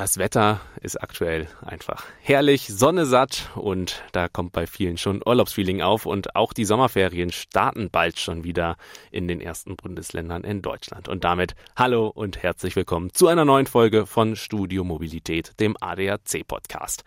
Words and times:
Das 0.00 0.16
Wetter 0.16 0.62
ist 0.80 0.96
aktuell 1.02 1.46
einfach 1.60 2.06
herrlich, 2.22 2.68
Sonne 2.68 3.04
satt 3.04 3.50
und 3.54 4.02
da 4.12 4.28
kommt 4.28 4.52
bei 4.52 4.66
vielen 4.66 4.96
schon 4.96 5.20
Urlaubsfeeling 5.22 5.82
auf 5.82 6.06
und 6.06 6.36
auch 6.36 6.54
die 6.54 6.64
Sommerferien 6.64 7.30
starten 7.32 7.90
bald 7.90 8.18
schon 8.18 8.42
wieder 8.42 8.78
in 9.10 9.28
den 9.28 9.42
ersten 9.42 9.76
Bundesländern 9.76 10.42
in 10.42 10.62
Deutschland. 10.62 11.08
Und 11.10 11.24
damit 11.24 11.54
hallo 11.76 12.06
und 12.06 12.42
herzlich 12.42 12.76
willkommen 12.76 13.12
zu 13.12 13.28
einer 13.28 13.44
neuen 13.44 13.66
Folge 13.66 14.06
von 14.06 14.36
Studio 14.36 14.84
Mobilität, 14.84 15.52
dem 15.60 15.76
ADAC 15.78 16.46
Podcast. 16.48 17.04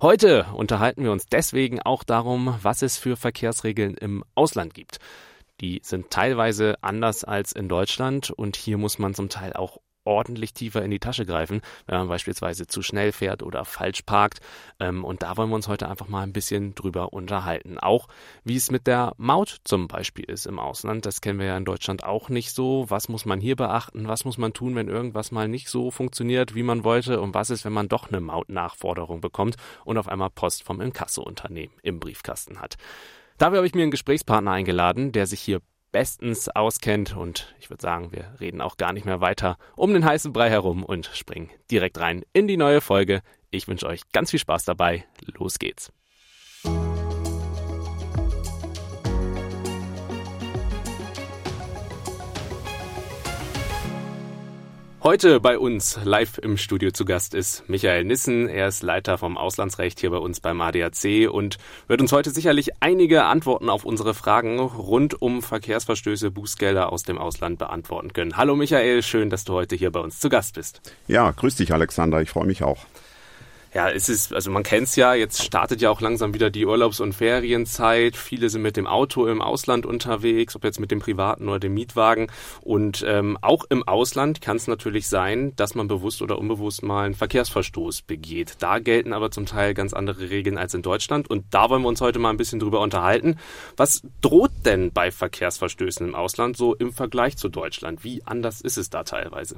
Heute 0.00 0.46
unterhalten 0.54 1.04
wir 1.04 1.12
uns 1.12 1.26
deswegen 1.26 1.82
auch 1.82 2.02
darum, 2.02 2.56
was 2.62 2.80
es 2.80 2.96
für 2.96 3.18
Verkehrsregeln 3.18 3.94
im 3.98 4.24
Ausland 4.34 4.72
gibt. 4.72 5.00
Die 5.60 5.82
sind 5.84 6.08
teilweise 6.08 6.76
anders 6.80 7.24
als 7.24 7.52
in 7.52 7.68
Deutschland 7.68 8.30
und 8.30 8.56
hier 8.56 8.78
muss 8.78 8.98
man 8.98 9.12
zum 9.12 9.28
Teil 9.28 9.52
auch 9.52 9.80
ordentlich 10.04 10.54
tiefer 10.54 10.82
in 10.82 10.90
die 10.90 10.98
Tasche 10.98 11.26
greifen, 11.26 11.60
wenn 11.86 11.98
man 11.98 12.08
beispielsweise 12.08 12.66
zu 12.66 12.82
schnell 12.82 13.12
fährt 13.12 13.42
oder 13.42 13.64
falsch 13.64 14.02
parkt. 14.02 14.40
Ähm, 14.80 15.04
und 15.04 15.22
da 15.22 15.36
wollen 15.36 15.50
wir 15.50 15.56
uns 15.56 15.68
heute 15.68 15.88
einfach 15.88 16.08
mal 16.08 16.22
ein 16.22 16.32
bisschen 16.32 16.74
drüber 16.74 17.12
unterhalten. 17.12 17.78
Auch 17.78 18.08
wie 18.44 18.56
es 18.56 18.70
mit 18.70 18.86
der 18.86 19.14
Maut 19.16 19.60
zum 19.64 19.88
Beispiel 19.88 20.24
ist 20.24 20.46
im 20.46 20.58
Ausland. 20.58 21.06
Das 21.06 21.20
kennen 21.20 21.38
wir 21.38 21.46
ja 21.46 21.56
in 21.56 21.64
Deutschland 21.64 22.04
auch 22.04 22.28
nicht 22.28 22.52
so. 22.52 22.86
Was 22.88 23.08
muss 23.08 23.24
man 23.24 23.40
hier 23.40 23.56
beachten? 23.56 24.08
Was 24.08 24.24
muss 24.24 24.38
man 24.38 24.52
tun, 24.52 24.74
wenn 24.74 24.88
irgendwas 24.88 25.30
mal 25.30 25.48
nicht 25.48 25.68
so 25.68 25.90
funktioniert, 25.90 26.54
wie 26.54 26.62
man 26.62 26.84
wollte? 26.84 27.20
Und 27.20 27.34
was 27.34 27.50
ist, 27.50 27.64
wenn 27.64 27.72
man 27.72 27.88
doch 27.88 28.08
eine 28.08 28.20
Mautnachforderung 28.20 29.20
bekommt 29.20 29.56
und 29.84 29.98
auf 29.98 30.08
einmal 30.08 30.30
Post 30.30 30.62
vom 30.62 30.80
Inkasso-Unternehmen 30.80 31.74
im 31.82 32.00
Briefkasten 32.00 32.60
hat? 32.60 32.76
Dafür 33.38 33.58
habe 33.58 33.66
ich 33.66 33.74
mir 33.74 33.82
einen 33.82 33.90
Gesprächspartner 33.90 34.52
eingeladen, 34.52 35.12
der 35.12 35.26
sich 35.26 35.40
hier 35.40 35.60
bestens 35.92 36.48
auskennt. 36.48 37.16
Und 37.16 37.54
ich 37.60 37.70
würde 37.70 37.82
sagen, 37.82 38.10
wir 38.12 38.34
reden 38.40 38.60
auch 38.60 38.76
gar 38.76 38.92
nicht 38.92 39.04
mehr 39.06 39.20
weiter 39.20 39.56
um 39.76 39.92
den 39.92 40.04
heißen 40.04 40.32
Brei 40.32 40.50
herum 40.50 40.84
und 40.84 41.10
springen 41.14 41.50
direkt 41.70 42.00
rein 42.00 42.24
in 42.32 42.48
die 42.48 42.56
neue 42.56 42.80
Folge. 42.80 43.22
Ich 43.50 43.68
wünsche 43.68 43.86
euch 43.86 44.00
ganz 44.12 44.30
viel 44.30 44.40
Spaß 44.40 44.64
dabei. 44.64 45.04
Los 45.38 45.58
geht's. 45.58 45.92
Heute 55.04 55.40
bei 55.40 55.58
uns 55.58 55.98
live 56.04 56.38
im 56.38 56.56
Studio 56.56 56.92
zu 56.92 57.04
Gast 57.04 57.34
ist 57.34 57.68
Michael 57.68 58.04
Nissen. 58.04 58.48
Er 58.48 58.68
ist 58.68 58.84
Leiter 58.84 59.18
vom 59.18 59.36
Auslandsrecht 59.36 59.98
hier 59.98 60.10
bei 60.10 60.18
uns 60.18 60.38
beim 60.38 60.60
ADAC 60.60 61.28
und 61.28 61.58
wird 61.88 62.00
uns 62.00 62.12
heute 62.12 62.30
sicherlich 62.30 62.70
einige 62.78 63.24
Antworten 63.24 63.68
auf 63.68 63.84
unsere 63.84 64.14
Fragen 64.14 64.60
rund 64.60 65.20
um 65.20 65.42
Verkehrsverstöße, 65.42 66.30
Bußgelder 66.30 66.92
aus 66.92 67.02
dem 67.02 67.18
Ausland 67.18 67.58
beantworten 67.58 68.12
können. 68.12 68.36
Hallo 68.36 68.54
Michael, 68.54 69.02
schön, 69.02 69.28
dass 69.28 69.42
du 69.42 69.54
heute 69.54 69.74
hier 69.74 69.90
bei 69.90 69.98
uns 69.98 70.20
zu 70.20 70.28
Gast 70.28 70.54
bist. 70.54 70.80
Ja, 71.08 71.32
grüß 71.32 71.56
dich 71.56 71.72
Alexander, 71.72 72.22
ich 72.22 72.30
freue 72.30 72.46
mich 72.46 72.62
auch. 72.62 72.86
Ja, 73.74 73.88
es 73.88 74.10
ist, 74.10 74.34
also 74.34 74.50
man 74.50 74.64
kennt 74.64 74.88
es 74.88 74.96
ja, 74.96 75.14
jetzt 75.14 75.42
startet 75.42 75.80
ja 75.80 75.88
auch 75.88 76.02
langsam 76.02 76.34
wieder 76.34 76.50
die 76.50 76.66
Urlaubs- 76.66 77.00
und 77.00 77.14
Ferienzeit. 77.14 78.16
Viele 78.16 78.50
sind 78.50 78.60
mit 78.60 78.76
dem 78.76 78.86
Auto 78.86 79.26
im 79.26 79.40
Ausland 79.40 79.86
unterwegs, 79.86 80.54
ob 80.54 80.64
jetzt 80.64 80.78
mit 80.78 80.90
dem 80.90 80.98
privaten 80.98 81.48
oder 81.48 81.58
dem 81.58 81.72
Mietwagen. 81.72 82.26
Und 82.60 83.02
ähm, 83.08 83.38
auch 83.40 83.64
im 83.70 83.82
Ausland 83.88 84.42
kann 84.42 84.58
es 84.58 84.66
natürlich 84.66 85.08
sein, 85.08 85.56
dass 85.56 85.74
man 85.74 85.88
bewusst 85.88 86.20
oder 86.20 86.38
unbewusst 86.38 86.82
mal 86.82 87.06
einen 87.06 87.14
Verkehrsverstoß 87.14 88.02
begeht. 88.02 88.56
Da 88.58 88.78
gelten 88.78 89.14
aber 89.14 89.30
zum 89.30 89.46
Teil 89.46 89.72
ganz 89.72 89.94
andere 89.94 90.28
Regeln 90.28 90.58
als 90.58 90.74
in 90.74 90.82
Deutschland. 90.82 91.30
Und 91.30 91.46
da 91.50 91.70
wollen 91.70 91.80
wir 91.80 91.88
uns 91.88 92.02
heute 92.02 92.18
mal 92.18 92.28
ein 92.28 92.36
bisschen 92.36 92.60
drüber 92.60 92.80
unterhalten. 92.80 93.38
Was 93.78 94.02
droht 94.20 94.52
denn 94.66 94.92
bei 94.92 95.10
Verkehrsverstößen 95.10 96.06
im 96.06 96.14
Ausland 96.14 96.58
so 96.58 96.74
im 96.74 96.92
Vergleich 96.92 97.38
zu 97.38 97.48
Deutschland? 97.48 98.04
Wie 98.04 98.22
anders 98.26 98.60
ist 98.60 98.76
es 98.76 98.90
da 98.90 99.02
teilweise? 99.02 99.56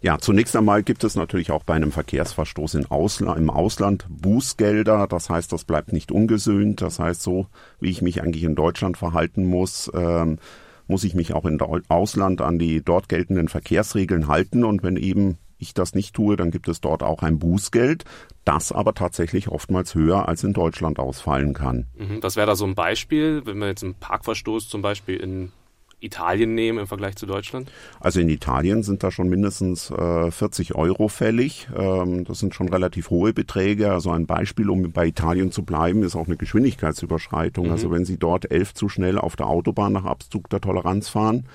Ja, 0.00 0.18
zunächst 0.18 0.54
einmal 0.54 0.84
gibt 0.84 1.02
es 1.02 1.16
natürlich 1.16 1.50
auch 1.50 1.64
bei 1.64 1.74
einem 1.74 1.92
Verkehrsverstoß 1.92 2.74
in 2.74 2.86
Ausland, 2.86 3.38
im 3.38 3.47
Ausland 3.50 4.06
Bußgelder. 4.08 5.06
Das 5.06 5.30
heißt, 5.30 5.52
das 5.52 5.64
bleibt 5.64 5.92
nicht 5.92 6.12
ungesöhnt. 6.12 6.80
Das 6.80 6.98
heißt, 6.98 7.22
so 7.22 7.46
wie 7.80 7.90
ich 7.90 8.02
mich 8.02 8.22
eigentlich 8.22 8.44
in 8.44 8.54
Deutschland 8.54 8.96
verhalten 8.96 9.46
muss, 9.46 9.90
ähm, 9.94 10.38
muss 10.86 11.04
ich 11.04 11.14
mich 11.14 11.34
auch 11.34 11.44
in 11.44 11.60
Ausland 11.88 12.40
an 12.40 12.58
die 12.58 12.82
dort 12.82 13.08
geltenden 13.08 13.48
Verkehrsregeln 13.48 14.28
halten. 14.28 14.64
Und 14.64 14.82
wenn 14.82 14.96
eben 14.96 15.38
ich 15.58 15.74
das 15.74 15.94
nicht 15.94 16.14
tue, 16.14 16.36
dann 16.36 16.50
gibt 16.50 16.68
es 16.68 16.80
dort 16.80 17.02
auch 17.02 17.22
ein 17.22 17.38
Bußgeld, 17.38 18.04
das 18.44 18.72
aber 18.72 18.94
tatsächlich 18.94 19.48
oftmals 19.48 19.94
höher 19.94 20.28
als 20.28 20.44
in 20.44 20.52
Deutschland 20.52 20.98
ausfallen 20.98 21.52
kann. 21.52 21.86
Mhm. 21.96 22.22
Was 22.22 22.36
wäre 22.36 22.46
da 22.46 22.56
so 22.56 22.64
ein 22.64 22.74
Beispiel, 22.74 23.42
wenn 23.44 23.58
wir 23.58 23.66
jetzt 23.66 23.84
einen 23.84 23.94
Parkverstoß 23.94 24.68
zum 24.68 24.82
Beispiel 24.82 25.16
in 25.16 25.52
Italien 26.00 26.54
nehmen 26.54 26.78
im 26.78 26.86
Vergleich 26.86 27.16
zu 27.16 27.26
Deutschland? 27.26 27.70
Also 28.00 28.20
in 28.20 28.28
Italien 28.28 28.82
sind 28.82 29.02
da 29.02 29.10
schon 29.10 29.28
mindestens 29.28 29.90
äh, 29.90 30.30
40 30.30 30.74
Euro 30.74 31.08
fällig. 31.08 31.68
Ähm, 31.76 32.24
das 32.24 32.38
sind 32.38 32.54
schon 32.54 32.68
relativ 32.68 33.10
hohe 33.10 33.32
Beträge. 33.32 33.92
Also 33.92 34.10
ein 34.10 34.26
Beispiel, 34.26 34.70
um 34.70 34.90
bei 34.92 35.06
Italien 35.06 35.50
zu 35.50 35.64
bleiben, 35.64 36.02
ist 36.02 36.16
auch 36.16 36.26
eine 36.26 36.36
Geschwindigkeitsüberschreitung. 36.36 37.66
Mhm. 37.66 37.72
Also 37.72 37.90
wenn 37.90 38.04
Sie 38.04 38.18
dort 38.18 38.50
elf 38.50 38.74
zu 38.74 38.88
schnell 38.88 39.18
auf 39.18 39.36
der 39.36 39.46
Autobahn 39.46 39.92
nach 39.92 40.04
Abzug 40.04 40.48
der 40.50 40.60
Toleranz 40.60 41.08
fahren, 41.08 41.46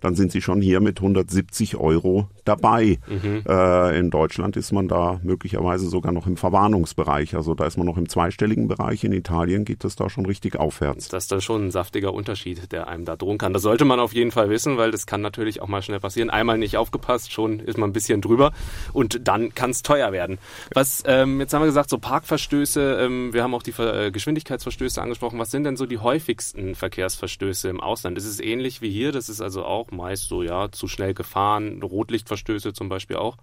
dann 0.00 0.14
sind 0.14 0.32
Sie 0.32 0.42
schon 0.42 0.60
hier 0.60 0.80
mit 0.80 0.98
170 0.98 1.76
Euro 1.76 2.28
dabei. 2.44 2.98
Mhm. 3.06 3.44
Äh, 3.48 3.98
in 3.98 4.10
Deutschland 4.10 4.56
ist 4.56 4.72
man 4.72 4.88
da 4.88 5.20
möglicherweise 5.22 5.88
sogar 5.88 6.12
noch 6.12 6.26
im 6.26 6.36
Verwarnungsbereich. 6.36 7.34
Also 7.34 7.54
da 7.54 7.66
ist 7.66 7.76
man 7.76 7.86
noch 7.86 7.96
im 7.96 8.08
zweistelligen 8.08 8.68
Bereich. 8.68 9.04
In 9.04 9.12
Italien 9.12 9.64
geht 9.64 9.84
es 9.84 9.96
da 9.96 10.10
schon 10.10 10.26
richtig 10.26 10.56
aufwärts. 10.56 11.08
Das 11.08 11.24
ist 11.24 11.32
dann 11.32 11.40
schon 11.40 11.66
ein 11.66 11.70
saftiger 11.70 12.12
Unterschied, 12.14 12.72
der 12.72 12.88
einem 12.88 13.04
da 13.04 13.16
drohen 13.16 13.38
kann. 13.38 13.52
Das 13.52 13.62
sollte 13.62 13.84
man 13.84 14.00
auf 14.00 14.12
jeden 14.14 14.30
Fall 14.30 14.50
wissen, 14.50 14.76
weil 14.76 14.90
das 14.90 15.06
kann 15.06 15.20
natürlich 15.20 15.62
auch 15.62 15.68
mal 15.68 15.82
schnell 15.82 16.00
passieren. 16.00 16.30
Einmal 16.30 16.58
nicht 16.58 16.76
aufgepasst, 16.76 17.32
schon 17.32 17.60
ist 17.60 17.78
man 17.78 17.90
ein 17.90 17.92
bisschen 17.92 18.20
drüber 18.20 18.52
und 18.92 19.26
dann 19.28 19.54
kann 19.54 19.70
es 19.70 19.82
teuer 19.82 20.12
werden. 20.12 20.38
Was, 20.74 21.02
ähm, 21.06 21.40
jetzt 21.40 21.52
haben 21.54 21.62
wir 21.62 21.66
gesagt, 21.66 21.90
so 21.90 21.98
Parkverstöße, 21.98 22.98
ähm, 23.00 23.32
wir 23.32 23.42
haben 23.42 23.54
auch 23.54 23.62
die 23.62 23.72
äh, 23.78 24.10
Geschwindigkeitsverstöße 24.10 25.00
angesprochen. 25.00 25.38
Was 25.38 25.50
sind 25.50 25.64
denn 25.64 25.76
so 25.76 25.86
die 25.86 25.98
häufigsten 25.98 26.74
Verkehrsverstöße 26.74 27.68
im 27.68 27.80
Ausland? 27.80 28.18
Ist 28.18 28.26
es 28.26 28.40
ähnlich 28.40 28.82
wie 28.82 28.90
hier? 28.90 29.12
Das 29.12 29.28
ist 29.28 29.40
also 29.40 29.64
auch 29.64 29.89
meist 29.90 30.28
so, 30.28 30.42
ja, 30.42 30.70
zu 30.70 30.88
schnell 30.88 31.14
gefahren, 31.14 31.82
Rotlichtverstöße 31.82 32.72
zum 32.72 32.88
Beispiel 32.88 33.16
auch? 33.16 33.36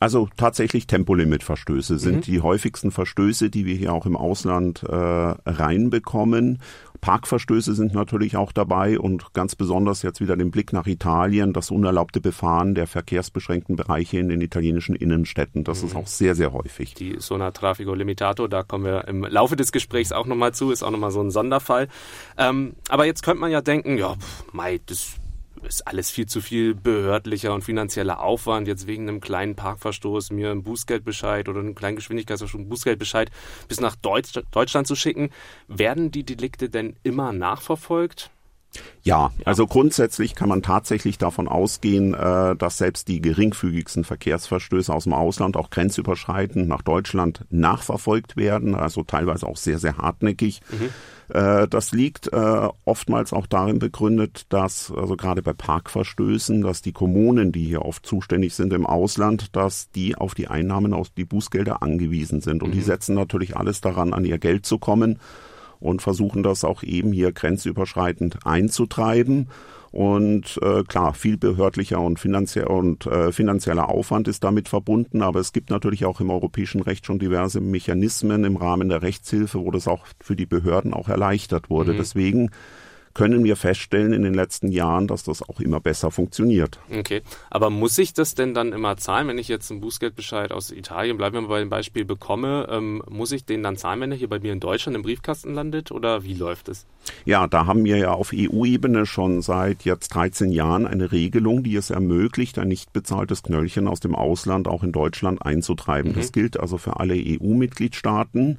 Also 0.00 0.28
tatsächlich 0.36 0.86
Tempolimitverstöße 0.86 1.98
sind 1.98 2.16
mhm. 2.16 2.20
die 2.20 2.40
häufigsten 2.42 2.90
Verstöße, 2.90 3.48
die 3.48 3.64
wir 3.64 3.74
hier 3.74 3.92
auch 3.92 4.06
im 4.06 4.16
Ausland 4.16 4.82
äh, 4.82 4.94
reinbekommen. 4.94 6.60
Parkverstöße 7.00 7.74
sind 7.74 7.94
natürlich 7.94 8.36
auch 8.36 8.52
dabei 8.52 8.98
und 8.98 9.32
ganz 9.34 9.56
besonders 9.56 10.02
jetzt 10.02 10.20
wieder 10.20 10.36
den 10.36 10.50
Blick 10.50 10.72
nach 10.72 10.86
Italien, 10.86 11.52
das 11.52 11.70
unerlaubte 11.70 12.20
Befahren 12.20 12.74
der 12.74 12.86
verkehrsbeschränkten 12.86 13.76
Bereiche 13.76 14.18
in 14.18 14.28
den 14.28 14.40
italienischen 14.40 14.94
Innenstädten. 14.94 15.64
Das 15.64 15.82
mhm. 15.82 15.88
ist 15.88 15.96
auch 15.96 16.06
sehr, 16.06 16.34
sehr 16.34 16.52
häufig. 16.52 16.94
Die 16.94 17.16
Sona 17.18 17.52
Trafico 17.52 17.94
Limitato, 17.94 18.46
da 18.46 18.62
kommen 18.62 18.84
wir 18.84 19.06
im 19.06 19.22
Laufe 19.24 19.56
des 19.56 19.70
Gesprächs 19.70 20.12
auch 20.12 20.26
nochmal 20.26 20.52
zu, 20.52 20.70
ist 20.70 20.82
auch 20.82 20.90
nochmal 20.90 21.12
so 21.12 21.20
ein 21.20 21.30
Sonderfall. 21.30 21.88
Ähm, 22.36 22.74
aber 22.88 23.06
jetzt 23.06 23.22
könnte 23.22 23.40
man 23.40 23.50
ja 23.50 23.60
denken, 23.60 23.96
ja, 23.96 24.14
pff, 24.16 24.52
Mai, 24.52 24.80
das 24.84 25.18
ist 25.66 25.86
alles 25.86 26.10
viel 26.10 26.26
zu 26.26 26.40
viel 26.40 26.74
behördlicher 26.74 27.54
und 27.54 27.62
finanzieller 27.62 28.20
Aufwand, 28.20 28.68
jetzt 28.68 28.86
wegen 28.86 29.08
einem 29.08 29.20
kleinen 29.20 29.54
Parkverstoß 29.54 30.30
mir 30.30 30.50
einen 30.50 30.62
Bußgeldbescheid 30.62 31.48
oder 31.48 31.60
einen 31.60 31.74
kleinen 31.74 31.96
Geschwindigkeitsverstoß 31.96 32.68
Bußgeldbescheid 32.68 33.30
bis 33.68 33.80
nach 33.80 33.96
Deutsch, 33.96 34.32
Deutschland 34.50 34.86
zu 34.86 34.96
schicken. 34.96 35.30
Werden 35.68 36.10
die 36.10 36.24
Delikte 36.24 36.68
denn 36.68 36.96
immer 37.02 37.32
nachverfolgt? 37.32 38.30
Ja, 39.02 39.32
also 39.44 39.66
grundsätzlich 39.66 40.34
kann 40.34 40.48
man 40.48 40.62
tatsächlich 40.62 41.18
davon 41.18 41.46
ausgehen, 41.46 42.14
äh, 42.14 42.56
dass 42.56 42.78
selbst 42.78 43.08
die 43.08 43.20
geringfügigsten 43.20 44.04
Verkehrsverstöße 44.04 44.92
aus 44.92 45.04
dem 45.04 45.12
Ausland 45.12 45.56
auch 45.56 45.68
grenzüberschreitend 45.68 46.68
nach 46.68 46.82
Deutschland 46.82 47.44
nachverfolgt 47.50 48.36
werden, 48.36 48.74
also 48.74 49.02
teilweise 49.02 49.46
auch 49.46 49.58
sehr, 49.58 49.78
sehr 49.78 49.98
hartnäckig. 49.98 50.62
Mhm. 50.70 51.34
Äh, 51.34 51.68
das 51.68 51.92
liegt 51.92 52.32
äh, 52.32 52.68
oftmals 52.84 53.34
auch 53.34 53.46
darin 53.46 53.78
begründet, 53.78 54.46
dass, 54.48 54.90
also 54.90 55.16
gerade 55.16 55.42
bei 55.42 55.52
Parkverstößen, 55.52 56.62
dass 56.62 56.80
die 56.80 56.92
Kommunen, 56.92 57.52
die 57.52 57.64
hier 57.64 57.82
oft 57.82 58.06
zuständig 58.06 58.54
sind 58.54 58.72
im 58.72 58.86
Ausland, 58.86 59.54
dass 59.54 59.90
die 59.90 60.16
auf 60.16 60.34
die 60.34 60.48
Einnahmen 60.48 60.94
aus 60.94 61.12
die 61.12 61.26
Bußgelder 61.26 61.82
angewiesen 61.82 62.40
sind. 62.40 62.62
Und 62.62 62.70
mhm. 62.70 62.74
die 62.74 62.82
setzen 62.82 63.14
natürlich 63.14 63.56
alles 63.56 63.82
daran, 63.82 64.14
an 64.14 64.24
ihr 64.24 64.38
Geld 64.38 64.64
zu 64.64 64.78
kommen 64.78 65.18
und 65.80 66.02
versuchen 66.02 66.42
das 66.42 66.64
auch 66.64 66.82
eben 66.82 67.12
hier 67.12 67.32
grenzüberschreitend 67.32 68.46
einzutreiben. 68.46 69.48
Und 69.94 70.58
äh, 70.60 70.82
klar, 70.82 71.14
viel 71.14 71.36
behördlicher 71.36 72.00
und, 72.00 72.18
finanziell 72.18 72.66
und 72.66 73.06
äh, 73.06 73.30
finanzieller 73.30 73.88
Aufwand 73.88 74.26
ist 74.26 74.42
damit 74.42 74.68
verbunden, 74.68 75.22
aber 75.22 75.38
es 75.38 75.52
gibt 75.52 75.70
natürlich 75.70 76.04
auch 76.04 76.20
im 76.20 76.30
europäischen 76.30 76.80
Recht 76.80 77.06
schon 77.06 77.20
diverse 77.20 77.60
Mechanismen 77.60 78.42
im 78.42 78.56
Rahmen 78.56 78.88
der 78.88 79.02
Rechtshilfe, 79.02 79.60
wo 79.60 79.70
das 79.70 79.86
auch 79.86 80.04
für 80.20 80.34
die 80.34 80.46
Behörden 80.46 80.92
auch 80.92 81.08
erleichtert 81.08 81.70
wurde. 81.70 81.92
Mhm. 81.92 81.98
Deswegen 81.98 82.50
können 83.14 83.44
wir 83.44 83.56
feststellen 83.56 84.12
in 84.12 84.22
den 84.22 84.34
letzten 84.34 84.68
Jahren, 84.68 85.06
dass 85.06 85.22
das 85.22 85.48
auch 85.48 85.60
immer 85.60 85.80
besser 85.80 86.10
funktioniert. 86.10 86.80
Okay, 86.90 87.22
aber 87.48 87.70
muss 87.70 87.96
ich 87.98 88.12
das 88.12 88.34
denn 88.34 88.54
dann 88.54 88.72
immer 88.72 88.96
zahlen, 88.96 89.28
wenn 89.28 89.38
ich 89.38 89.48
jetzt 89.48 89.70
einen 89.70 89.80
Bußgeldbescheid 89.80 90.52
aus 90.52 90.70
Italien, 90.70 91.16
bleiben 91.16 91.36
wir 91.36 91.42
mal 91.42 91.48
bei 91.48 91.60
dem 91.60 91.70
Beispiel, 91.70 92.04
bekomme, 92.04 92.66
ähm, 92.70 93.02
muss 93.08 93.32
ich 93.32 93.44
den 93.44 93.62
dann 93.62 93.76
zahlen, 93.76 94.00
wenn 94.00 94.12
er 94.12 94.18
hier 94.18 94.28
bei 94.28 94.40
mir 94.40 94.52
in 94.52 94.60
Deutschland 94.60 94.96
im 94.96 95.02
Briefkasten 95.02 95.54
landet 95.54 95.92
oder 95.92 96.24
wie 96.24 96.34
läuft 96.34 96.68
es? 96.68 96.86
Ja, 97.24 97.46
da 97.46 97.66
haben 97.66 97.84
wir 97.84 97.96
ja 97.96 98.12
auf 98.12 98.32
EU-Ebene 98.34 99.06
schon 99.06 99.42
seit 99.42 99.84
jetzt 99.84 100.08
13 100.08 100.50
Jahren 100.50 100.86
eine 100.86 101.12
Regelung, 101.12 101.62
die 101.62 101.76
es 101.76 101.90
ermöglicht, 101.90 102.58
ein 102.58 102.68
nicht 102.68 102.92
bezahltes 102.92 103.42
Knöllchen 103.42 103.88
aus 103.88 104.00
dem 104.00 104.14
Ausland 104.14 104.66
auch 104.66 104.82
in 104.82 104.92
Deutschland 104.92 105.44
einzutreiben. 105.44 106.12
Mhm. 106.12 106.16
Das 106.16 106.32
gilt 106.32 106.58
also 106.58 106.78
für 106.78 106.98
alle 106.98 107.14
EU-Mitgliedstaaten. 107.14 108.58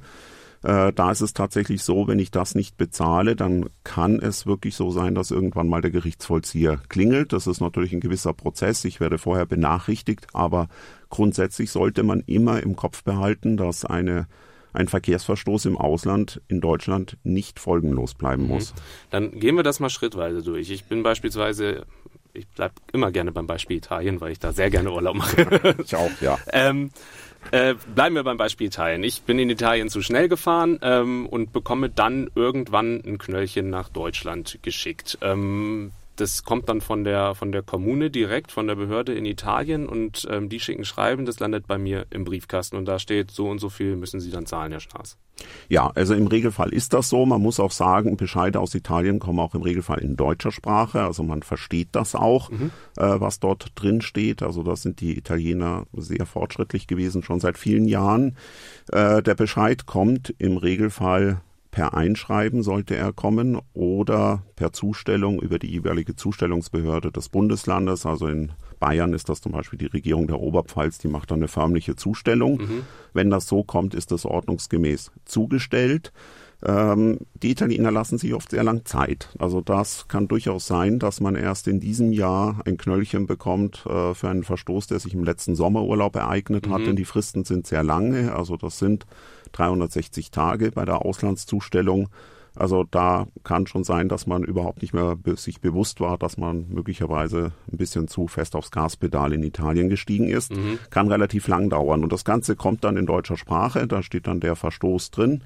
Äh, 0.62 0.92
da 0.92 1.10
ist 1.10 1.20
es 1.20 1.32
tatsächlich 1.32 1.82
so, 1.82 2.08
wenn 2.08 2.18
ich 2.18 2.30
das 2.30 2.54
nicht 2.54 2.76
bezahle, 2.76 3.36
dann 3.36 3.66
kann 3.84 4.18
es 4.18 4.46
wirklich 4.46 4.74
so 4.74 4.90
sein, 4.90 5.14
dass 5.14 5.30
irgendwann 5.30 5.68
mal 5.68 5.82
der 5.82 5.90
Gerichtsvollzieher 5.90 6.80
klingelt. 6.88 7.32
Das 7.32 7.46
ist 7.46 7.60
natürlich 7.60 7.92
ein 7.92 8.00
gewisser 8.00 8.32
Prozess. 8.32 8.84
Ich 8.84 9.00
werde 9.00 9.18
vorher 9.18 9.46
benachrichtigt, 9.46 10.26
aber 10.32 10.68
grundsätzlich 11.10 11.70
sollte 11.70 12.02
man 12.02 12.20
immer 12.20 12.62
im 12.62 12.76
Kopf 12.76 13.02
behalten, 13.04 13.56
dass 13.56 13.84
eine 13.84 14.26
ein 14.72 14.88
Verkehrsverstoß 14.88 15.64
im 15.64 15.78
Ausland 15.78 16.42
in 16.48 16.60
Deutschland 16.60 17.16
nicht 17.24 17.58
folgenlos 17.58 18.12
bleiben 18.12 18.42
mhm. 18.42 18.48
muss. 18.48 18.74
Dann 19.08 19.40
gehen 19.40 19.56
wir 19.56 19.62
das 19.62 19.80
mal 19.80 19.88
schrittweise 19.88 20.42
durch. 20.42 20.70
Ich 20.70 20.84
bin 20.84 21.02
beispielsweise 21.02 21.86
ich 22.36 22.46
bleibe 22.48 22.74
immer 22.92 23.10
gerne 23.10 23.32
beim 23.32 23.46
Beispiel 23.46 23.78
Italien, 23.78 24.20
weil 24.20 24.32
ich 24.32 24.38
da 24.38 24.52
sehr 24.52 24.70
gerne 24.70 24.92
Urlaub 24.92 25.16
mache. 25.16 25.76
ich 25.82 25.96
auch, 25.96 26.10
ja. 26.20 26.38
ähm, 26.52 26.90
äh, 27.50 27.74
bleiben 27.94 28.14
wir 28.14 28.24
beim 28.24 28.36
Beispiel 28.36 28.66
Italien. 28.68 29.02
Ich 29.02 29.22
bin 29.22 29.38
in 29.38 29.50
Italien 29.50 29.88
zu 29.88 30.02
schnell 30.02 30.28
gefahren 30.28 30.78
ähm, 30.82 31.26
und 31.26 31.52
bekomme 31.52 31.90
dann 31.90 32.30
irgendwann 32.34 33.02
ein 33.04 33.18
Knöllchen 33.18 33.70
nach 33.70 33.88
Deutschland 33.88 34.58
geschickt. 34.62 35.18
Ähm, 35.22 35.92
das 36.16 36.44
kommt 36.44 36.68
dann 36.68 36.80
von 36.80 37.04
der, 37.04 37.34
von 37.34 37.52
der 37.52 37.62
Kommune 37.62 38.10
direkt, 38.10 38.52
von 38.52 38.66
der 38.66 38.74
Behörde 38.74 39.14
in 39.14 39.24
Italien 39.24 39.88
und 39.88 40.26
ähm, 40.30 40.48
die 40.48 40.60
schicken 40.60 40.84
Schreiben, 40.84 41.26
das 41.26 41.40
landet 41.40 41.66
bei 41.66 41.78
mir 41.78 42.06
im 42.10 42.24
Briefkasten 42.24 42.76
und 42.76 42.86
da 42.86 42.98
steht, 42.98 43.30
so 43.30 43.48
und 43.48 43.58
so 43.58 43.68
viel 43.68 43.96
müssen 43.96 44.20
Sie 44.20 44.30
dann 44.30 44.46
zahlen, 44.46 44.72
Herr 44.72 44.80
Straß. 44.80 45.18
Ja, 45.68 45.90
also 45.94 46.14
im 46.14 46.26
Regelfall 46.26 46.72
ist 46.72 46.92
das 46.94 47.08
so. 47.08 47.26
Man 47.26 47.42
muss 47.42 47.60
auch 47.60 47.70
sagen, 47.70 48.16
Bescheide 48.16 48.60
aus 48.60 48.74
Italien 48.74 49.18
kommen 49.18 49.38
auch 49.38 49.54
im 49.54 49.62
Regelfall 49.62 49.98
in 49.98 50.16
deutscher 50.16 50.52
Sprache. 50.52 51.02
Also 51.02 51.22
man 51.22 51.42
versteht 51.42 51.88
das 51.92 52.14
auch, 52.14 52.50
mhm. 52.50 52.70
äh, 52.96 53.20
was 53.20 53.40
dort 53.40 53.72
drin 53.74 54.00
steht. 54.00 54.42
Also 54.42 54.62
da 54.62 54.76
sind 54.76 55.00
die 55.00 55.16
Italiener 55.18 55.84
sehr 55.92 56.24
fortschrittlich 56.24 56.86
gewesen, 56.86 57.22
schon 57.22 57.40
seit 57.40 57.58
vielen 57.58 57.86
Jahren. 57.86 58.36
Äh, 58.90 59.22
der 59.22 59.34
Bescheid 59.34 59.86
kommt 59.86 60.34
im 60.38 60.56
Regelfall 60.56 61.42
per 61.76 61.92
Einschreiben 61.92 62.62
sollte 62.62 62.96
er 62.96 63.12
kommen 63.12 63.60
oder 63.74 64.42
per 64.56 64.72
Zustellung 64.72 65.38
über 65.42 65.58
die 65.58 65.66
jeweilige 65.66 66.16
Zustellungsbehörde 66.16 67.12
des 67.12 67.28
Bundeslandes. 67.28 68.06
Also 68.06 68.28
in 68.28 68.52
Bayern 68.80 69.12
ist 69.12 69.28
das 69.28 69.42
zum 69.42 69.52
Beispiel 69.52 69.78
die 69.78 69.84
Regierung 69.84 70.26
der 70.26 70.40
Oberpfalz, 70.40 70.96
die 70.96 71.08
macht 71.08 71.30
dann 71.30 71.40
eine 71.40 71.48
förmliche 71.48 71.94
Zustellung. 71.94 72.56
Mhm. 72.56 72.82
Wenn 73.12 73.28
das 73.28 73.46
so 73.46 73.62
kommt, 73.62 73.94
ist 73.94 74.10
das 74.10 74.24
ordnungsgemäß 74.24 75.12
zugestellt. 75.26 76.14
Ähm, 76.64 77.18
die 77.34 77.50
Italiener 77.50 77.90
lassen 77.90 78.16
sich 78.16 78.32
oft 78.32 78.52
sehr 78.52 78.64
lang 78.64 78.86
Zeit. 78.86 79.28
Also 79.38 79.60
das 79.60 80.08
kann 80.08 80.28
durchaus 80.28 80.66
sein, 80.66 80.98
dass 80.98 81.20
man 81.20 81.36
erst 81.36 81.68
in 81.68 81.78
diesem 81.78 82.10
Jahr 82.10 82.62
ein 82.64 82.78
Knöllchen 82.78 83.26
bekommt 83.26 83.84
äh, 83.84 84.14
für 84.14 84.30
einen 84.30 84.44
Verstoß, 84.44 84.86
der 84.86 84.98
sich 84.98 85.12
im 85.12 85.24
letzten 85.24 85.54
Sommerurlaub 85.54 86.16
ereignet 86.16 86.68
mhm. 86.68 86.72
hat, 86.72 86.86
denn 86.86 86.96
die 86.96 87.04
Fristen 87.04 87.44
sind 87.44 87.66
sehr 87.66 87.82
lange. 87.82 88.34
Also 88.34 88.56
das 88.56 88.78
sind 88.78 89.04
360 89.56 90.30
Tage 90.30 90.70
bei 90.72 90.84
der 90.84 91.04
Auslandszustellung. 91.04 92.08
Also 92.56 92.84
da 92.90 93.26
kann 93.44 93.66
schon 93.66 93.84
sein, 93.84 94.08
dass 94.08 94.26
man 94.26 94.42
überhaupt 94.42 94.80
nicht 94.80 94.94
mehr 94.94 95.16
sich 95.36 95.60
bewusst 95.60 96.00
war, 96.00 96.16
dass 96.16 96.38
man 96.38 96.66
möglicherweise 96.70 97.52
ein 97.70 97.76
bisschen 97.76 98.08
zu 98.08 98.28
fest 98.28 98.56
aufs 98.56 98.70
Gaspedal 98.70 99.34
in 99.34 99.42
Italien 99.42 99.90
gestiegen 99.90 100.28
ist. 100.28 100.52
Mhm. 100.52 100.78
Kann 100.88 101.08
relativ 101.08 101.48
lang 101.48 101.68
dauern. 101.68 102.02
Und 102.02 102.12
das 102.12 102.24
Ganze 102.24 102.56
kommt 102.56 102.82
dann 102.82 102.96
in 102.96 103.04
deutscher 103.04 103.36
Sprache, 103.36 103.86
da 103.86 104.02
steht 104.02 104.26
dann 104.26 104.40
der 104.40 104.56
Verstoß 104.56 105.10
drin. 105.10 105.42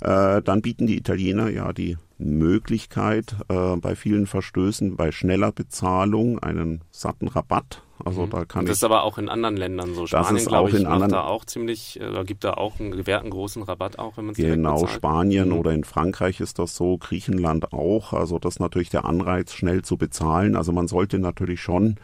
Äh, 0.00 0.42
dann 0.42 0.62
bieten 0.62 0.86
die 0.86 0.96
Italiener 0.96 1.48
ja 1.48 1.72
die 1.72 1.96
Möglichkeit, 2.18 3.36
äh, 3.48 3.76
bei 3.76 3.96
vielen 3.96 4.26
Verstößen 4.26 4.96
bei 4.96 5.10
schneller 5.10 5.50
Bezahlung 5.50 6.38
einen 6.38 6.82
satten 6.90 7.28
Rabatt. 7.28 7.82
Also 8.02 8.26
mhm. 8.26 8.30
da 8.30 8.44
kann 8.44 8.66
das 8.66 8.78
ist 8.78 8.84
aber 8.84 9.04
auch 9.04 9.18
in 9.18 9.28
anderen 9.28 9.56
Ländern 9.56 9.94
so. 9.94 10.06
Spanien, 10.06 10.46
glaube 10.46 10.70
ich, 10.70 10.82
macht 10.82 11.12
da 11.12 11.24
auch 11.24 11.44
ziemlich, 11.44 12.00
äh, 12.00 12.24
gibt 12.24 12.44
da 12.44 12.54
auch 12.54 12.80
einen 12.80 12.90
gewährten 12.90 13.30
großen 13.30 13.62
Rabatt 13.62 13.98
auch, 13.98 14.16
wenn 14.16 14.26
man 14.26 14.32
es 14.32 14.38
Genau, 14.38 14.86
Spanien 14.86 15.50
mhm. 15.50 15.58
oder 15.58 15.72
in 15.72 15.84
Frankreich 15.84 16.40
ist 16.40 16.58
das 16.58 16.74
so, 16.74 16.98
Griechenland 16.98 17.72
auch. 17.72 18.12
Also 18.12 18.38
das 18.38 18.54
ist 18.54 18.60
natürlich 18.60 18.90
der 18.90 19.04
Anreiz, 19.04 19.52
schnell 19.52 19.82
zu 19.82 19.96
bezahlen. 19.96 20.56
Also 20.56 20.72
man 20.72 20.88
sollte 20.88 21.18
natürlich 21.18 21.60
schon 21.60 21.96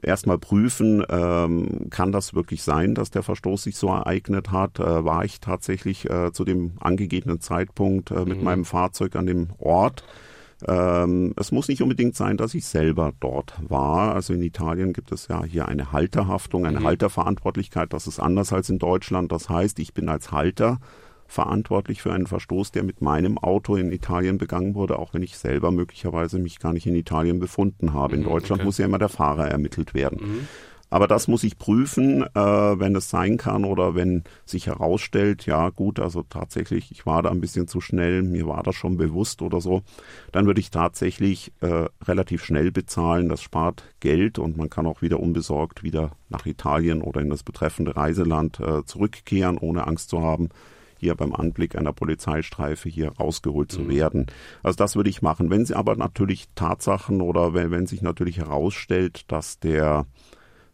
erstmal 0.00 0.38
prüfen, 0.38 1.04
ähm, 1.08 1.88
kann 1.90 2.12
das 2.12 2.34
wirklich 2.34 2.62
sein, 2.62 2.94
dass 2.94 3.10
der 3.10 3.22
Verstoß 3.22 3.62
sich 3.62 3.76
so 3.76 3.88
ereignet 3.88 4.50
hat? 4.50 4.78
Äh, 4.78 5.04
war 5.04 5.24
ich 5.24 5.40
tatsächlich 5.40 6.08
äh, 6.08 6.32
zu 6.32 6.44
dem 6.44 6.72
angegebenen 6.80 7.40
Zeitpunkt 7.40 8.10
äh, 8.10 8.24
mit 8.24 8.38
mhm. 8.38 8.44
meinem 8.44 8.64
Fahrzeug 8.64 9.16
an 9.16 9.26
dem 9.26 9.50
Ort? 9.58 10.04
Ähm, 10.66 11.34
es 11.36 11.52
muss 11.52 11.68
nicht 11.68 11.82
unbedingt 11.82 12.16
sein, 12.16 12.36
dass 12.36 12.54
ich 12.54 12.64
selber 12.64 13.12
dort 13.20 13.54
war. 13.68 14.14
Also 14.14 14.32
in 14.34 14.42
Italien 14.42 14.92
gibt 14.92 15.12
es 15.12 15.28
ja 15.28 15.44
hier 15.44 15.68
eine 15.68 15.92
Halterhaftung, 15.92 16.66
eine 16.66 16.80
mhm. 16.80 16.84
Halterverantwortlichkeit. 16.84 17.92
Das 17.92 18.06
ist 18.06 18.20
anders 18.20 18.52
als 18.52 18.68
in 18.70 18.78
Deutschland. 18.78 19.32
Das 19.32 19.48
heißt, 19.48 19.78
ich 19.78 19.94
bin 19.94 20.08
als 20.08 20.32
Halter 20.32 20.78
verantwortlich 21.26 22.02
für 22.02 22.12
einen 22.12 22.26
Verstoß, 22.26 22.72
der 22.72 22.82
mit 22.82 23.00
meinem 23.00 23.38
Auto 23.38 23.76
in 23.76 23.90
Italien 23.90 24.36
begangen 24.36 24.74
wurde, 24.74 24.98
auch 24.98 25.14
wenn 25.14 25.22
ich 25.22 25.38
selber 25.38 25.70
möglicherweise 25.70 26.38
mich 26.38 26.58
gar 26.58 26.74
nicht 26.74 26.86
in 26.86 26.94
Italien 26.94 27.40
befunden 27.40 27.94
habe. 27.94 28.16
In 28.16 28.20
mhm, 28.20 28.26
Deutschland 28.26 28.60
okay. 28.60 28.66
muss 28.66 28.78
ja 28.78 28.84
immer 28.84 28.98
der 28.98 29.08
Fahrer 29.08 29.48
ermittelt 29.48 29.94
werden. 29.94 30.18
Mhm. 30.20 30.48
Aber 30.92 31.08
das 31.08 31.26
muss 31.26 31.42
ich 31.42 31.56
prüfen, 31.56 32.22
äh, 32.22 32.28
wenn 32.34 32.94
es 32.94 33.08
sein 33.08 33.38
kann 33.38 33.64
oder 33.64 33.94
wenn 33.94 34.24
sich 34.44 34.66
herausstellt, 34.66 35.46
ja 35.46 35.70
gut, 35.70 35.98
also 35.98 36.22
tatsächlich, 36.22 36.90
ich 36.92 37.06
war 37.06 37.22
da 37.22 37.30
ein 37.30 37.40
bisschen 37.40 37.66
zu 37.66 37.80
schnell, 37.80 38.22
mir 38.22 38.46
war 38.46 38.62
das 38.62 38.74
schon 38.74 38.98
bewusst 38.98 39.40
oder 39.40 39.62
so, 39.62 39.80
dann 40.32 40.44
würde 40.44 40.60
ich 40.60 40.70
tatsächlich 40.70 41.50
äh, 41.62 41.86
relativ 42.04 42.44
schnell 42.44 42.70
bezahlen. 42.72 43.30
Das 43.30 43.40
spart 43.40 43.84
Geld 44.00 44.38
und 44.38 44.58
man 44.58 44.68
kann 44.68 44.86
auch 44.86 45.00
wieder 45.00 45.18
unbesorgt 45.18 45.82
wieder 45.82 46.12
nach 46.28 46.44
Italien 46.44 47.00
oder 47.00 47.22
in 47.22 47.30
das 47.30 47.42
betreffende 47.42 47.96
Reiseland 47.96 48.60
äh, 48.60 48.84
zurückkehren, 48.84 49.56
ohne 49.56 49.86
Angst 49.86 50.10
zu 50.10 50.20
haben, 50.20 50.50
hier 50.98 51.14
beim 51.14 51.32
Anblick 51.32 51.74
einer 51.74 51.94
Polizeistreife 51.94 52.90
hier 52.90 53.12
rausgeholt 53.12 53.72
zu 53.72 53.80
mhm. 53.80 53.88
werden. 53.88 54.26
Also 54.62 54.76
das 54.76 54.94
würde 54.94 55.08
ich 55.08 55.22
machen. 55.22 55.48
Wenn 55.48 55.64
Sie 55.64 55.74
aber 55.74 55.96
natürlich 55.96 56.48
Tatsachen 56.54 57.22
oder 57.22 57.54
wenn, 57.54 57.70
wenn 57.70 57.86
sich 57.86 58.02
natürlich 58.02 58.36
herausstellt, 58.36 59.24
dass 59.28 59.58
der 59.58 60.04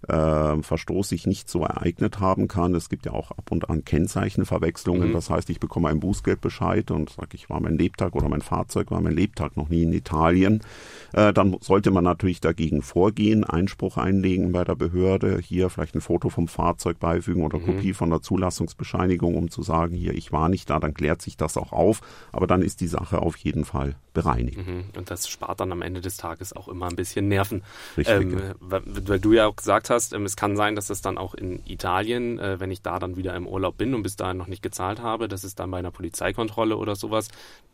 äh, 0.07 0.63
Verstoß 0.63 1.09
sich 1.09 1.27
nicht 1.27 1.49
so 1.49 1.65
ereignet 1.65 2.21
haben 2.21 2.47
kann. 2.47 2.75
Es 2.75 2.89
gibt 2.89 3.07
ja 3.07 3.13
auch 3.13 3.33
ab 3.33 3.51
und 3.51 3.69
an 3.69 3.85
Kennzeichenverwechslungen. 3.85 5.09
Mhm. 5.09 5.13
Das 5.13 5.31
heißt, 5.31 5.51
ich 5.51 5.59
bekomme 5.59 5.89
einen 5.89 6.01
Bußgeldbescheid 6.01 6.91
und 6.91 7.11
sage, 7.11 7.31
ich 7.33 7.51
war 7.51 7.61
mein 7.61 7.77
Lebtag 7.77 8.15
oder 8.15 8.29
mein 8.29 8.41
Fahrzeug 8.41 8.91
war 8.91 9.01
mein 9.01 9.15
Lebtag 9.15 9.57
noch 9.57 9.69
nie 9.69 9.83
in 9.83 9.93
Italien. 9.93 10.61
Äh, 11.13 11.33
dann 11.33 11.57
sollte 11.61 11.91
man 11.91 12.05
natürlich 12.05 12.41
dagegen 12.41 12.83
vorgehen, 12.83 13.45
Einspruch 13.45 13.97
einlegen 13.97 14.53
bei 14.53 14.63
der 14.63 14.77
Behörde, 14.77 15.41
hier 15.43 15.69
vielleicht 15.69 15.97
ein 15.97 16.01
Foto 16.01 16.29
vom 16.29 16.47
Fahrzeug 16.47 17.01
beifügen 17.01 17.43
oder 17.43 17.59
mhm. 17.59 17.65
Kopie 17.65 17.93
von 17.93 18.11
der 18.11 18.23
Zulassungsbescheinigung, 18.23 19.35
um 19.35 19.51
zu 19.51 19.63
sagen, 19.63 19.97
hier, 19.97 20.15
ich 20.15 20.33
war 20.33 20.49
nicht 20.49 20.71
da, 20.71 20.79
dann 20.79 20.95
klärt 20.95 21.23
sich 21.23 21.37
das 21.37 21.57
auch 21.57 21.73
auf. 21.73 22.03
Aber 22.31 22.47
dann 22.47 22.63
ist 22.63 22.81
die 22.81 22.87
Sache 22.87 23.21
auf 23.21 23.37
jeden 23.37 23.65
Fall 23.65 23.97
bereinigt. 24.23 24.59
Mhm. 24.59 24.85
Und 24.97 25.11
das 25.11 25.29
spart 25.29 25.61
dann 25.61 25.71
am 25.71 25.83
Ende 25.83 26.01
des 26.01 26.17
Tages 26.17 26.53
auch 26.53 26.69
immer 26.69 26.89
ein 26.89 26.97
bisschen 26.97 27.29
Nerven. 27.29 27.63
Richtig. 27.97 28.15
Ähm, 28.15 28.55
weil 28.59 29.21
du 29.21 29.33
ja 29.33 29.47
auch 29.47 29.55
gesagt 29.55 29.91
hast, 29.91 30.13
ähm, 30.13 30.25
es 30.25 30.37
kann 30.37 30.57
sein, 30.57 30.75
dass 30.75 30.91
es 30.91 31.03
dann 31.03 31.19
auch 31.19 31.35
in 31.35 31.63
Italien, 31.67 32.39
äh, 32.39 32.59
wenn 32.59 32.71
ich 32.71 32.83
da 32.83 32.99
dann 32.99 33.17
wieder 33.17 33.37
im 33.37 33.47
Urlaub 33.47 33.77
bin 33.77 33.95
und 33.95 34.03
bis 34.03 34.17
dahin 34.17 34.37
noch 34.37 34.49
nicht 34.49 34.63
gezahlt 34.63 35.01
habe, 35.01 35.29
dass 35.29 35.45
es 35.45 35.55
dann 35.55 35.71
bei 35.71 35.79
einer 35.79 35.93
Polizeikontrolle 35.93 36.77
oder 36.77 36.97
sowas, 36.97 37.29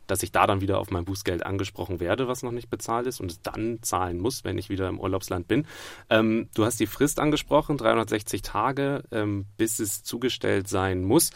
dass 0.05 0.21
ich 0.21 0.31
da 0.31 0.45
dann 0.45 0.61
wieder 0.61 0.79
auf 0.79 0.91
mein 0.91 1.05
Bußgeld 1.05 1.45
angesprochen 1.45 1.99
werde, 1.99 2.27
was 2.27 2.43
noch 2.43 2.51
nicht 2.51 2.69
bezahlt 2.69 3.07
ist 3.07 3.19
und 3.19 3.31
es 3.31 3.41
dann 3.41 3.79
zahlen 3.81 4.19
muss, 4.19 4.43
wenn 4.43 4.59
ich 4.59 4.69
wieder 4.69 4.87
im 4.87 4.99
Urlaubsland 4.99 5.47
bin. 5.47 5.65
Ähm, 6.11 6.49
du 6.53 6.63
hast 6.63 6.79
die 6.79 6.87
Frist 6.87 7.19
angesprochen, 7.19 7.77
360 7.77 8.43
Tage, 8.43 9.03
ähm, 9.11 9.45
bis 9.57 9.79
es 9.79 10.03
zugestellt 10.03 10.67
sein 10.67 11.03
muss. 11.03 11.31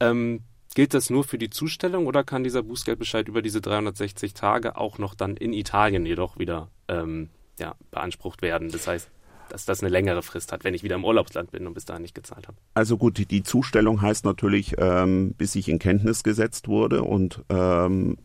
Ähm, 0.00 0.40
Gilt 0.74 0.92
das 0.92 1.08
nur 1.08 1.24
für 1.24 1.38
die 1.38 1.50
Zustellung 1.50 2.06
oder 2.06 2.24
kann 2.24 2.42
dieser 2.42 2.62
Bußgeldbescheid 2.62 3.28
über 3.28 3.42
diese 3.42 3.60
360 3.60 4.34
Tage 4.34 4.76
auch 4.76 4.98
noch 4.98 5.14
dann 5.14 5.36
in 5.36 5.52
Italien 5.52 6.04
jedoch 6.04 6.38
wieder 6.38 6.68
ähm, 6.88 7.28
ja, 7.58 7.76
beansprucht 7.92 8.42
werden? 8.42 8.70
Das 8.70 8.88
heißt, 8.88 9.08
dass 9.50 9.64
das 9.66 9.82
eine 9.82 9.90
längere 9.90 10.22
Frist 10.22 10.50
hat, 10.50 10.64
wenn 10.64 10.74
ich 10.74 10.82
wieder 10.82 10.96
im 10.96 11.04
Urlaubsland 11.04 11.52
bin 11.52 11.66
und 11.68 11.74
bis 11.74 11.84
dahin 11.84 12.02
nicht 12.02 12.14
gezahlt 12.14 12.48
habe. 12.48 12.56
Also 12.74 12.96
gut, 12.96 13.18
die, 13.18 13.26
die 13.26 13.44
Zustellung 13.44 14.02
heißt 14.02 14.24
natürlich, 14.24 14.74
ähm, 14.78 15.34
bis 15.38 15.54
ich 15.54 15.68
in 15.68 15.78
Kenntnis 15.78 16.24
gesetzt 16.24 16.66
wurde 16.66 17.02
und 17.02 17.44
ähm, 17.50 18.16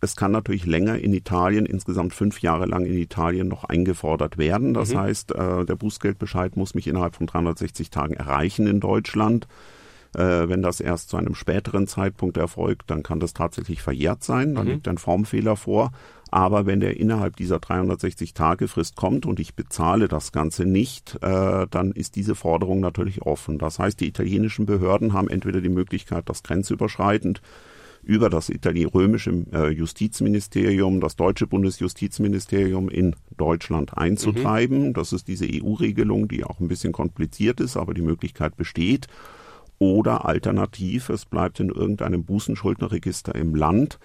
es 0.00 0.14
kann 0.14 0.30
natürlich 0.30 0.66
länger 0.66 0.98
in 0.98 1.12
Italien, 1.12 1.66
insgesamt 1.66 2.14
fünf 2.14 2.40
Jahre 2.40 2.66
lang 2.66 2.84
in 2.84 2.96
Italien 2.96 3.48
noch 3.48 3.64
eingefordert 3.64 4.38
werden. 4.38 4.74
Das 4.74 4.92
mhm. 4.92 4.98
heißt, 4.98 5.32
äh, 5.32 5.64
der 5.64 5.74
Bußgeldbescheid 5.76 6.56
muss 6.56 6.74
mich 6.74 6.86
innerhalb 6.86 7.16
von 7.16 7.26
360 7.26 7.90
Tagen 7.90 8.14
erreichen 8.14 8.66
in 8.66 8.78
Deutschland. 8.78 9.48
Äh, 10.14 10.48
wenn 10.48 10.62
das 10.62 10.80
erst 10.80 11.10
zu 11.10 11.16
einem 11.16 11.34
späteren 11.34 11.86
Zeitpunkt 11.86 12.36
erfolgt, 12.36 12.90
dann 12.90 13.02
kann 13.02 13.20
das 13.20 13.34
tatsächlich 13.34 13.82
verjährt 13.82 14.24
sein, 14.24 14.54
dann 14.54 14.66
mhm. 14.66 14.72
liegt 14.72 14.88
ein 14.88 14.98
Formfehler 14.98 15.56
vor. 15.56 15.92
Aber 16.30 16.66
wenn 16.66 16.80
der 16.80 16.98
innerhalb 16.98 17.36
dieser 17.36 17.58
360 17.58 18.34
Tage 18.34 18.68
Frist 18.68 18.96
kommt 18.96 19.24
und 19.24 19.40
ich 19.40 19.54
bezahle 19.54 20.08
das 20.08 20.32
Ganze 20.32 20.66
nicht, 20.66 21.18
äh, 21.22 21.66
dann 21.70 21.92
ist 21.92 22.16
diese 22.16 22.34
Forderung 22.34 22.80
natürlich 22.80 23.22
offen. 23.22 23.58
Das 23.58 23.78
heißt, 23.78 24.00
die 24.00 24.08
italienischen 24.08 24.66
Behörden 24.66 25.12
haben 25.12 25.28
entweder 25.28 25.60
die 25.60 25.70
Möglichkeit, 25.70 26.28
das 26.28 26.42
grenzüberschreitend 26.42 27.40
über 28.02 28.30
das 28.30 28.50
römische 28.50 29.44
äh, 29.52 29.68
Justizministerium, 29.68 31.00
das 31.00 31.16
deutsche 31.16 31.46
Bundesjustizministerium 31.46 32.88
in 32.88 33.16
Deutschland 33.36 33.96
einzutreiben. 33.98 34.88
Mhm. 34.88 34.92
Das 34.94 35.12
ist 35.12 35.28
diese 35.28 35.46
EU-Regelung, 35.46 36.28
die 36.28 36.44
auch 36.44 36.60
ein 36.60 36.68
bisschen 36.68 36.92
kompliziert 36.92 37.60
ist, 37.60 37.76
aber 37.76 37.94
die 37.94 38.02
Möglichkeit 38.02 38.56
besteht. 38.56 39.08
Oder 39.78 40.24
alternativ, 40.24 41.08
es 41.08 41.24
bleibt 41.24 41.60
in 41.60 41.68
irgendeinem 41.68 42.24
Bußenschuldnerregister 42.24 43.34
im 43.34 43.54
Land 43.54 43.98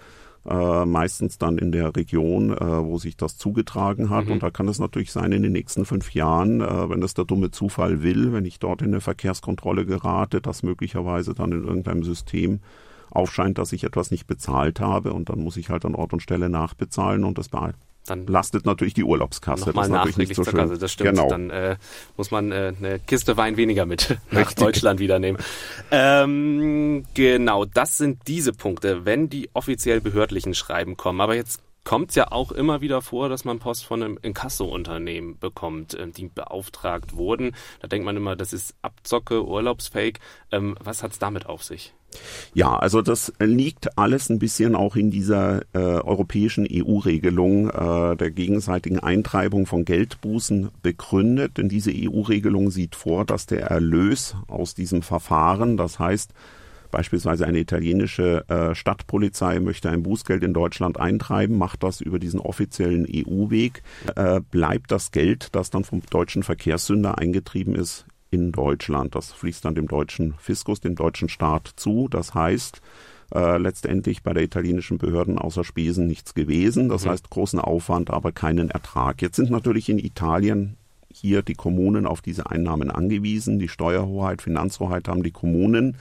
äh, 0.48 0.84
meistens 0.84 1.38
dann 1.38 1.58
in 1.58 1.72
der 1.72 1.96
Region, 1.96 2.50
äh, 2.50 2.60
wo 2.60 2.98
sich 2.98 3.16
das 3.16 3.36
zugetragen 3.36 4.10
hat. 4.10 4.26
Mhm. 4.26 4.32
Und 4.32 4.42
da 4.42 4.50
kann 4.50 4.68
es 4.68 4.78
natürlich 4.78 5.10
sein, 5.10 5.32
in 5.32 5.42
den 5.42 5.52
nächsten 5.52 5.84
fünf 5.84 6.12
Jahren, 6.12 6.60
äh, 6.60 6.90
wenn 6.90 7.00
das 7.00 7.14
der 7.14 7.24
dumme 7.24 7.50
Zufall 7.50 8.02
will, 8.02 8.32
wenn 8.32 8.44
ich 8.44 8.58
dort 8.58 8.82
in 8.82 8.88
eine 8.88 9.00
Verkehrskontrolle 9.00 9.86
gerate, 9.86 10.40
dass 10.40 10.62
möglicherweise 10.62 11.34
dann 11.34 11.52
in 11.52 11.64
irgendeinem 11.64 12.02
System 12.02 12.60
aufscheint, 13.10 13.58
dass 13.58 13.72
ich 13.72 13.84
etwas 13.84 14.10
nicht 14.10 14.26
bezahlt 14.26 14.80
habe 14.80 15.12
und 15.12 15.28
dann 15.30 15.38
muss 15.38 15.56
ich 15.56 15.70
halt 15.70 15.84
an 15.84 15.94
Ort 15.94 16.12
und 16.12 16.20
Stelle 16.20 16.48
nachbezahlen 16.48 17.24
und 17.24 17.38
das 17.38 17.48
dann 18.06 18.26
lastet 18.26 18.66
natürlich 18.66 18.94
die 18.94 19.04
Urlaubskasse. 19.04 19.72
Das 19.72 19.86
ist 19.86 19.92
natürlich 19.92 20.16
nicht 20.16 20.34
so 20.34 20.44
schön. 20.44 20.54
Kasse, 20.54 20.78
das 20.78 20.92
stimmt. 20.92 21.10
Genau. 21.10 21.28
Dann 21.28 21.50
äh, 21.50 21.76
muss 22.16 22.30
man 22.30 22.52
äh, 22.52 22.72
eine 22.78 22.98
Kiste 22.98 23.36
Wein 23.36 23.56
weniger 23.56 23.86
mit 23.86 24.18
nach 24.30 24.52
Deutschland 24.52 25.00
wieder 25.00 25.18
nehmen. 25.18 25.38
Ähm, 25.90 27.04
genau, 27.14 27.64
das 27.64 27.96
sind 27.96 28.20
diese 28.26 28.52
Punkte, 28.52 29.04
wenn 29.04 29.28
die 29.30 29.48
offiziell 29.54 30.00
behördlichen 30.00 30.54
Schreiben 30.54 30.96
kommen. 30.96 31.20
Aber 31.20 31.34
jetzt 31.34 31.60
kommt 31.84 32.10
es 32.10 32.16
ja 32.16 32.32
auch 32.32 32.50
immer 32.50 32.80
wieder 32.80 33.02
vor, 33.02 33.28
dass 33.28 33.44
man 33.44 33.58
Post 33.58 33.84
von 33.84 34.02
einem 34.02 34.18
Inkasso-Unternehmen 34.20 35.38
bekommt, 35.38 35.94
äh, 35.94 36.08
die 36.08 36.28
beauftragt 36.28 37.16
wurden. 37.16 37.54
Da 37.80 37.88
denkt 37.88 38.04
man 38.04 38.16
immer, 38.16 38.36
das 38.36 38.52
ist 38.52 38.74
Abzocke, 38.82 39.46
Urlaubsfake. 39.46 40.18
Ähm, 40.50 40.76
was 40.80 41.02
hat's 41.02 41.18
damit 41.18 41.46
auf 41.46 41.62
sich? 41.62 41.94
Ja, 42.54 42.76
also 42.76 43.02
das 43.02 43.32
liegt 43.38 43.98
alles 43.98 44.30
ein 44.30 44.38
bisschen 44.38 44.74
auch 44.74 44.96
in 44.96 45.10
dieser 45.10 45.62
äh, 45.72 45.78
europäischen 45.78 46.66
EU-Regelung 46.70 47.70
äh, 47.70 48.16
der 48.16 48.30
gegenseitigen 48.30 48.98
Eintreibung 48.98 49.66
von 49.66 49.84
Geldbußen 49.84 50.70
begründet. 50.82 51.58
Denn 51.58 51.68
diese 51.68 51.92
EU-Regelung 51.92 52.70
sieht 52.70 52.94
vor, 52.94 53.24
dass 53.24 53.46
der 53.46 53.66
Erlös 53.66 54.36
aus 54.46 54.74
diesem 54.74 55.02
Verfahren, 55.02 55.76
das 55.76 55.98
heißt 55.98 56.32
beispielsweise 56.94 57.44
eine 57.44 57.58
italienische 57.58 58.48
äh, 58.48 58.72
Stadtpolizei 58.72 59.58
möchte 59.58 59.90
ein 59.90 60.04
Bußgeld 60.04 60.44
in 60.44 60.54
Deutschland 60.54 61.00
eintreiben, 61.00 61.58
macht 61.58 61.82
das 61.82 62.00
über 62.00 62.20
diesen 62.20 62.38
offiziellen 62.38 63.04
EU-Weg, 63.12 63.82
äh, 64.14 64.40
bleibt 64.40 64.92
das 64.92 65.10
Geld, 65.10 65.48
das 65.56 65.70
dann 65.70 65.82
vom 65.82 66.02
deutschen 66.08 66.44
Verkehrssünder 66.44 67.18
eingetrieben 67.18 67.74
ist, 67.74 68.06
in 68.34 68.52
Deutschland. 68.52 69.14
Das 69.14 69.32
fließt 69.32 69.64
dann 69.64 69.74
dem 69.74 69.88
deutschen 69.88 70.34
Fiskus, 70.38 70.80
dem 70.80 70.94
deutschen 70.94 71.28
Staat 71.28 71.72
zu. 71.76 72.08
Das 72.08 72.34
heißt, 72.34 72.80
äh, 73.34 73.58
letztendlich 73.58 74.22
bei 74.22 74.32
der 74.32 74.42
italienischen 74.42 74.98
Behörden 74.98 75.38
außer 75.38 75.64
Spesen 75.64 76.06
nichts 76.06 76.34
gewesen. 76.34 76.88
Das 76.88 77.04
mhm. 77.04 77.10
heißt, 77.10 77.30
großen 77.30 77.58
Aufwand, 77.58 78.10
aber 78.10 78.32
keinen 78.32 78.70
Ertrag. 78.70 79.22
Jetzt 79.22 79.36
sind 79.36 79.50
natürlich 79.50 79.88
in 79.88 79.98
Italien 79.98 80.76
hier 81.12 81.42
die 81.42 81.54
Kommunen 81.54 82.06
auf 82.06 82.20
diese 82.20 82.50
Einnahmen 82.50 82.90
angewiesen. 82.90 83.58
Die 83.58 83.68
Steuerhoheit, 83.68 84.42
Finanzhoheit 84.42 85.08
haben 85.08 85.22
die 85.22 85.30
Kommunen. 85.30 85.96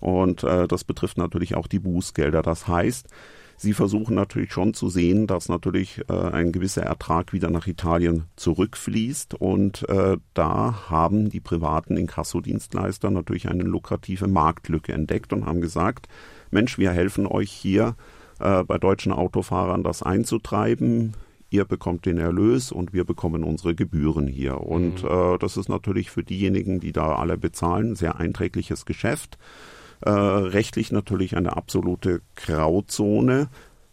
Und 0.00 0.44
äh, 0.44 0.66
das 0.66 0.84
betrifft 0.84 1.18
natürlich 1.18 1.54
auch 1.54 1.66
die 1.66 1.78
Bußgelder. 1.78 2.42
Das 2.42 2.66
heißt, 2.66 3.08
Sie 3.58 3.72
versuchen 3.72 4.14
natürlich 4.14 4.52
schon 4.52 4.74
zu 4.74 4.90
sehen, 4.90 5.26
dass 5.26 5.48
natürlich 5.48 6.02
äh, 6.08 6.12
ein 6.12 6.52
gewisser 6.52 6.82
Ertrag 6.82 7.32
wieder 7.32 7.50
nach 7.50 7.66
Italien 7.66 8.24
zurückfließt. 8.36 9.34
Und 9.34 9.88
äh, 9.88 10.18
da 10.34 10.90
haben 10.90 11.30
die 11.30 11.40
privaten 11.40 11.96
Inkassodienstleister 11.96 13.10
natürlich 13.10 13.48
eine 13.48 13.64
lukrative 13.64 14.28
Marktlücke 14.28 14.92
entdeckt 14.92 15.32
und 15.32 15.46
haben 15.46 15.62
gesagt, 15.62 16.08
Mensch, 16.50 16.78
wir 16.78 16.90
helfen 16.90 17.26
euch 17.26 17.50
hier 17.50 17.96
äh, 18.40 18.62
bei 18.62 18.76
deutschen 18.76 19.12
Autofahrern 19.12 19.82
das 19.82 20.02
einzutreiben. 20.02 21.14
Ihr 21.48 21.64
bekommt 21.64 22.04
den 22.04 22.18
Erlös 22.18 22.72
und 22.72 22.92
wir 22.92 23.04
bekommen 23.04 23.42
unsere 23.42 23.74
Gebühren 23.74 24.26
hier. 24.26 24.60
Und 24.60 25.02
mhm. 25.02 25.08
äh, 25.08 25.38
das 25.38 25.56
ist 25.56 25.70
natürlich 25.70 26.10
für 26.10 26.22
diejenigen, 26.22 26.80
die 26.80 26.92
da 26.92 27.14
alle 27.14 27.38
bezahlen, 27.38 27.92
ein 27.92 27.96
sehr 27.96 28.16
einträgliches 28.16 28.84
Geschäft 28.84 29.38
äh, 30.00 30.10
rechtlich 30.10 30.92
natürlich 30.92 31.36
eine 31.36 31.56
absolute 31.56 32.22
Grauzone, 32.34 33.48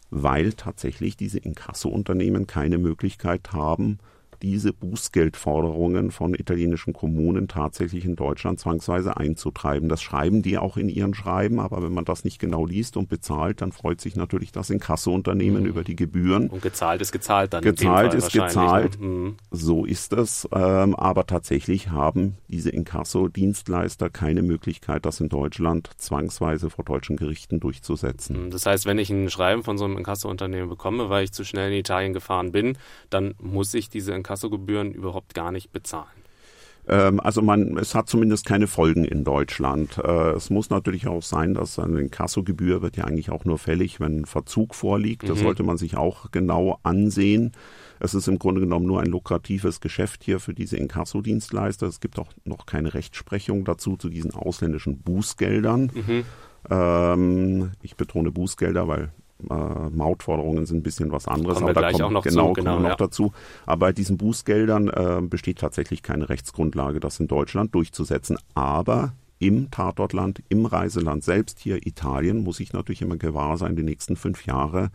weil 0.10 0.54
tatsächlich 0.54 1.18
diese 1.18 1.40
Inkasso-Unternehmen 1.40 2.48
keine 2.48 2.78
Möglichkeit 2.78 3.52
haben, 3.52 4.00
diese 4.44 4.74
Bußgeldforderungen 4.74 6.12
von 6.12 6.34
italienischen 6.34 6.92
Kommunen 6.92 7.48
tatsächlich 7.48 8.04
in 8.04 8.18
Deutschland 8.18 8.60
zwangsweise 8.60 9.16
einzutreiben. 9.16 9.88
Das 9.88 10.04
schreiben 10.04 10.42
die 10.42 10.58
auch 10.58 10.76
in 10.76 10.90
ihren 10.90 11.14
Schreiben, 11.14 11.62
aber 11.62 11.82
wenn 11.82 11.94
man 11.94 12.04
das 12.04 12.26
nicht 12.26 12.40
genau 12.40 12.66
liest 12.66 12.98
und 12.98 13.08
bezahlt, 13.08 13.62
dann 13.62 13.72
freut 13.72 14.02
sich 14.02 14.18
natürlich 14.18 14.52
das 14.52 14.70
Inkassounternehmen 14.70 15.64
mhm. 15.64 15.70
über 15.70 15.84
die 15.86 15.96
Gebühren. 15.96 16.50
Und 16.50 16.62
gezahlt 16.62 17.02
ist 17.02 17.14
gezahlt 17.14 17.54
dann. 17.54 17.64
Gezahlt 17.64 18.14
ist 18.14 18.34
gezahlt. 18.34 19.00
Ne? 19.00 19.08
Mhm. 19.08 19.36
So 19.50 19.86
ist 19.86 20.12
es. 20.12 20.48
Ähm, 20.54 20.94
aber 20.96 21.26
tatsächlich 21.26 21.90
haben 21.90 22.36
diese 22.50 22.70
Inkasso-Dienstleister 22.70 24.10
keine 24.10 24.42
Möglichkeit, 24.42 25.06
das 25.06 25.22
in 25.22 25.30
Deutschland 25.30 25.90
zwangsweise 25.96 26.70
vor 26.70 26.84
deutschen 26.84 27.16
Gerichten 27.16 27.62
durchzusetzen. 27.62 28.48
Mhm. 28.48 28.50
Das 28.52 28.66
heißt, 28.66 28.86
wenn 28.86 28.98
ich 28.98 29.10
ein 29.10 29.30
Schreiben 29.30 29.64
von 29.64 29.78
so 29.78 29.86
einem 29.86 29.98
Inkassounternehmen 29.98 30.68
bekomme, 30.68 31.10
weil 31.10 31.24
ich 31.24 31.32
zu 31.32 31.46
schnell 31.46 31.72
in 31.72 31.80
Italien 31.80 32.12
gefahren 32.12 32.52
bin, 32.52 32.78
dann 33.10 33.36
muss 33.42 33.74
ich 33.74 33.90
diese 33.90 34.12
Inkasso 34.12 34.33
Inkassogebühren 34.34 34.92
überhaupt 34.94 35.36
gar 35.36 35.52
nicht 35.52 35.72
bezahlen? 35.72 36.08
Ähm, 36.88 37.20
also 37.20 37.42
man, 37.42 37.78
es 37.78 37.94
hat 37.94 38.10
zumindest 38.10 38.46
keine 38.46 38.66
Folgen 38.68 39.06
in 39.06 39.24
Deutschland. 39.24 40.00
Äh, 40.00 40.32
es 40.32 40.50
muss 40.50 40.72
natürlich 40.72 41.08
auch 41.08 41.22
sein, 41.22 41.54
dass 41.54 41.78
eine 41.78 42.02
Inkassogebühr 42.02 42.82
wird 42.82 42.98
ja 42.98 43.06
eigentlich 43.06 43.30
auch 43.30 43.46
nur 43.46 43.60
fällig, 43.60 44.00
wenn 44.00 44.22
ein 44.22 44.26
Verzug 44.26 44.74
vorliegt. 44.74 45.30
Das 45.30 45.38
mhm. 45.40 45.44
sollte 45.44 45.64
man 45.64 45.78
sich 45.78 45.98
auch 45.98 46.32
genau 46.32 46.80
ansehen. 46.82 47.52
Es 48.00 48.16
ist 48.16 48.28
im 48.28 48.40
Grunde 48.40 48.60
genommen 48.60 48.88
nur 48.88 49.02
ein 49.02 49.08
lukratives 49.08 49.80
Geschäft 49.82 50.24
hier 50.24 50.40
für 50.40 50.56
diese 50.56 50.78
Inkassodienstleister. 50.78 51.86
Es 51.86 52.00
gibt 52.00 52.18
auch 52.18 52.34
noch 52.44 52.66
keine 52.66 52.94
Rechtsprechung 52.96 53.66
dazu 53.66 53.98
zu 53.98 54.10
diesen 54.10 54.34
ausländischen 54.34 54.98
Bußgeldern. 54.98 55.92
Mhm. 55.94 56.24
Ähm, 56.72 57.72
ich 57.84 57.96
betone 57.96 58.32
Bußgelder, 58.32 58.88
weil 58.88 59.12
äh, 59.54 59.90
Mautforderungen 59.96 60.66
sind 60.66 60.78
ein 60.78 60.84
bisschen 60.84 61.12
was 61.12 61.28
anderes, 61.28 61.58
kommen 61.58 61.70
aber 61.70 61.82
da 61.82 61.92
kommt, 61.92 62.14
noch 62.14 62.24
genau, 62.24 62.48
zu, 62.50 62.54
genau, 62.54 62.80
noch 62.80 62.90
ja. 62.90 62.96
dazu. 62.96 63.34
Aber 63.66 63.88
bei 63.88 63.92
diesen 63.94 64.18
Bußgeldern 64.18 64.90
äh, 64.90 65.22
besteht 65.22 65.60
tatsächlich 65.60 66.04
keine 66.04 66.30
Rechtsgrundlage, 66.30 67.00
das 67.00 67.20
in 67.20 67.28
Deutschland 67.28 67.74
durchzusetzen. 67.76 68.38
Aber 68.56 69.14
im 69.40 69.72
Tatortland, 69.72 70.42
im 70.50 70.66
Reiseland 70.66 71.24
selbst, 71.24 71.60
hier 71.60 71.86
Italien, 71.86 72.44
muss 72.44 72.60
ich 72.60 72.74
natürlich 72.74 73.02
immer 73.02 73.18
gewahr 73.18 73.58
sein, 73.58 73.76
die 73.76 73.84
nächsten 73.84 74.16
fünf 74.16 74.46
Jahre 74.46 74.90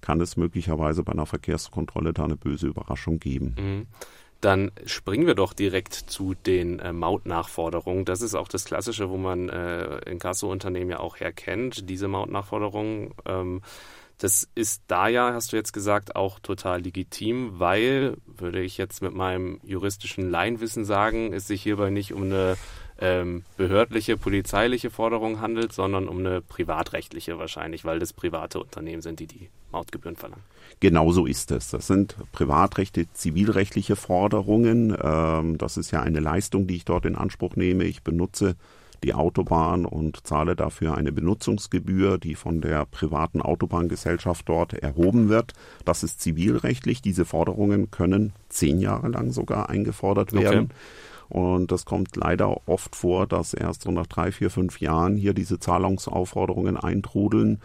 kann 0.00 0.20
es 0.20 0.36
möglicherweise 0.36 1.02
bei 1.02 1.12
einer 1.12 1.24
Verkehrskontrolle 1.24 2.12
da 2.12 2.24
eine 2.24 2.36
böse 2.36 2.66
Überraschung 2.66 3.18
geben. 3.18 3.54
Mhm. 3.58 3.86
Dann 4.44 4.72
springen 4.84 5.26
wir 5.26 5.34
doch 5.34 5.54
direkt 5.54 5.94
zu 5.94 6.34
den 6.34 6.78
äh, 6.78 6.92
Mautnachforderungen. 6.92 8.04
Das 8.04 8.20
ist 8.20 8.34
auch 8.34 8.46
das 8.46 8.66
Klassische, 8.66 9.08
wo 9.08 9.16
man 9.16 9.48
äh, 9.48 10.00
Inkasso-Unternehmen 10.10 10.90
ja 10.90 11.00
auch 11.00 11.18
herkennt, 11.18 11.88
diese 11.88 12.08
Mautnachforderungen. 12.08 13.14
Ähm, 13.24 13.62
das 14.18 14.46
ist 14.54 14.82
da 14.86 15.08
ja, 15.08 15.32
hast 15.32 15.52
du 15.52 15.56
jetzt 15.56 15.72
gesagt, 15.72 16.14
auch 16.14 16.40
total 16.40 16.82
legitim, 16.82 17.58
weil, 17.58 18.18
würde 18.26 18.60
ich 18.60 18.76
jetzt 18.76 19.00
mit 19.00 19.14
meinem 19.14 19.60
juristischen 19.64 20.30
Laienwissen 20.30 20.84
sagen, 20.84 21.32
es 21.32 21.46
sich 21.46 21.62
hierbei 21.62 21.88
nicht 21.88 22.12
um 22.12 22.24
eine 22.24 22.58
ähm, 23.00 23.42
behördliche, 23.56 24.16
polizeiliche 24.16 24.90
Forderung 24.90 25.40
handelt, 25.40 25.72
sondern 25.72 26.08
um 26.08 26.18
eine 26.18 26.40
privatrechtliche 26.40 27.38
wahrscheinlich, 27.38 27.84
weil 27.84 27.98
das 27.98 28.12
private 28.12 28.60
Unternehmen 28.60 29.02
sind, 29.02 29.20
die 29.20 29.26
die 29.26 29.48
Mautgebühren 29.72 30.16
verlangen. 30.16 30.44
Genauso 30.80 31.26
ist 31.26 31.50
es. 31.50 31.70
Das 31.70 31.86
sind 31.86 32.16
privatrechte, 32.32 33.06
zivilrechtliche 33.12 33.96
Forderungen. 33.96 34.96
Ähm, 35.02 35.58
das 35.58 35.76
ist 35.76 35.90
ja 35.90 36.02
eine 36.02 36.20
Leistung, 36.20 36.66
die 36.66 36.76
ich 36.76 36.84
dort 36.84 37.06
in 37.06 37.16
Anspruch 37.16 37.56
nehme. 37.56 37.84
Ich 37.84 38.02
benutze 38.02 38.56
die 39.02 39.14
Autobahn 39.14 39.84
und 39.84 40.26
zahle 40.26 40.56
dafür 40.56 40.96
eine 40.96 41.12
Benutzungsgebühr, 41.12 42.18
die 42.18 42.34
von 42.34 42.60
der 42.60 42.86
privaten 42.86 43.42
Autobahngesellschaft 43.42 44.48
dort 44.48 44.72
erhoben 44.72 45.28
wird. 45.28 45.52
Das 45.84 46.02
ist 46.02 46.20
zivilrechtlich. 46.20 47.02
Diese 47.02 47.24
Forderungen 47.24 47.90
können 47.90 48.32
zehn 48.48 48.80
Jahre 48.80 49.08
lang 49.08 49.30
sogar 49.30 49.68
eingefordert 49.68 50.32
werden. 50.32 50.64
Okay. 50.64 50.74
Und 51.28 51.72
das 51.72 51.84
kommt 51.84 52.16
leider 52.16 52.68
oft 52.68 52.96
vor, 52.96 53.26
dass 53.26 53.54
erst 53.54 53.82
so 53.82 53.90
nach 53.90 54.06
drei, 54.06 54.32
vier, 54.32 54.50
fünf 54.50 54.80
Jahren 54.80 55.16
hier 55.16 55.34
diese 55.34 55.58
Zahlungsaufforderungen 55.58 56.76
eintrudeln. 56.76 57.60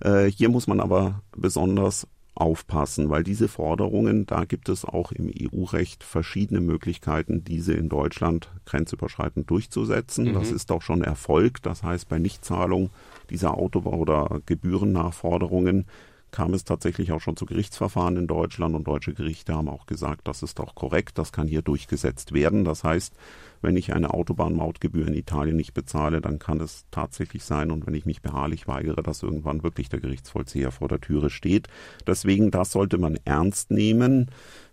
Äh, 0.00 0.26
hier 0.26 0.48
muss 0.48 0.66
man 0.66 0.80
aber 0.80 1.22
besonders 1.36 2.06
aufpassen, 2.34 3.10
weil 3.10 3.22
diese 3.22 3.48
Forderungen, 3.48 4.24
da 4.24 4.44
gibt 4.44 4.68
es 4.68 4.84
auch 4.84 5.12
im 5.12 5.30
EU-Recht 5.30 6.02
verschiedene 6.02 6.60
Möglichkeiten, 6.60 7.44
diese 7.44 7.74
in 7.74 7.88
Deutschland 7.88 8.50
grenzüberschreitend 8.64 9.50
durchzusetzen. 9.50 10.26
Mhm. 10.26 10.34
Das 10.34 10.50
ist 10.50 10.72
auch 10.72 10.82
schon 10.82 11.02
Erfolg. 11.02 11.62
Das 11.62 11.82
heißt, 11.82 12.08
bei 12.08 12.18
Nichtzahlung 12.18 12.90
dieser 13.28 13.58
Autobau- 13.58 13.98
oder 13.98 14.40
Gebührennachforderungen 14.46 15.86
kam 16.30 16.54
es 16.54 16.64
tatsächlich 16.64 17.12
auch 17.12 17.20
schon 17.20 17.36
zu 17.36 17.46
Gerichtsverfahren 17.46 18.16
in 18.16 18.26
Deutschland 18.26 18.74
und 18.74 18.86
deutsche 18.86 19.14
Gerichte 19.14 19.54
haben 19.54 19.68
auch 19.68 19.86
gesagt, 19.86 20.28
das 20.28 20.42
ist 20.42 20.60
auch 20.60 20.74
korrekt, 20.74 21.18
das 21.18 21.32
kann 21.32 21.48
hier 21.48 21.62
durchgesetzt 21.62 22.32
werden. 22.32 22.64
Das 22.64 22.84
heißt, 22.84 23.14
wenn 23.62 23.76
ich 23.76 23.92
eine 23.92 24.12
Autobahnmautgebühr 24.14 25.06
in 25.06 25.14
Italien 25.14 25.56
nicht 25.56 25.74
bezahle, 25.74 26.20
dann 26.20 26.38
kann 26.38 26.60
es 26.60 26.84
tatsächlich 26.90 27.44
sein 27.44 27.70
und 27.70 27.86
wenn 27.86 27.94
ich 27.94 28.06
mich 28.06 28.22
beharrlich 28.22 28.68
weigere, 28.68 29.02
dass 29.02 29.22
irgendwann 29.22 29.62
wirklich 29.62 29.88
der 29.88 30.00
Gerichtsvollzieher 30.00 30.70
vor 30.70 30.88
der 30.88 31.00
Türe 31.00 31.30
steht. 31.30 31.68
Deswegen, 32.06 32.50
das 32.50 32.72
sollte 32.72 32.98
man 32.98 33.18
ernst 33.24 33.70
nehmen. 33.70 34.30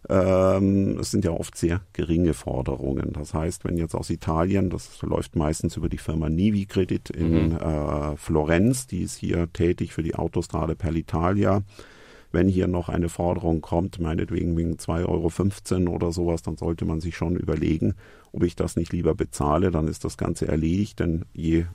Ähm, 0.10 0.98
es 1.00 1.12
sind 1.12 1.26
ja 1.26 1.32
oft 1.32 1.58
sehr 1.58 1.82
geringe 1.94 2.34
Forderungen. 2.34 3.12
Das 3.14 3.34
heißt, 3.34 3.66
wenn 3.66 3.78
jetzt 3.78 3.96
aus 3.96 4.10
Italien, 4.10 4.70
das 4.70 5.02
läuft 5.02 5.36
meistens 5.36 5.76
über 5.76 5.90
die 5.90 5.98
Firma 5.98 6.30
Nivi 6.30 6.66
Credit 6.66 7.10
in 7.10 7.50
mhm. 7.50 7.58
äh, 7.58 8.16
Florenz, 8.16 8.88
die 8.88 9.02
ist 9.02 9.18
hier 9.18 9.52
tätig 9.52 9.94
für 9.94 10.04
die 10.04 10.16
Autostrade 10.16 10.76
per 10.76 10.92
l'Italia, 10.92 11.64
wenn 12.32 12.48
hier 12.48 12.68
noch 12.68 12.90
eine 12.90 13.10
Forderung 13.10 13.62
kommt, 13.62 14.00
meinetwegen 14.00 14.58
wegen 14.58 14.76
2,15 14.76 15.82
Euro 15.86 15.96
oder 15.96 16.12
sowas, 16.12 16.42
dann 16.42 16.58
sollte 16.58 16.86
man 16.86 17.00
sich 17.00 17.16
schon 17.16 17.36
überlegen, 17.36 17.96
ob 18.32 18.44
ich 18.44 18.56
das 18.56 18.76
nicht 18.76 18.92
lieber 18.94 19.16
bezahle, 19.16 19.72
dann 19.72 19.88
ist 19.88 20.04
das 20.04 20.18
Ganze 20.18 20.48
erledigt, 20.48 21.00
denn 21.00 21.26
je 21.34 21.66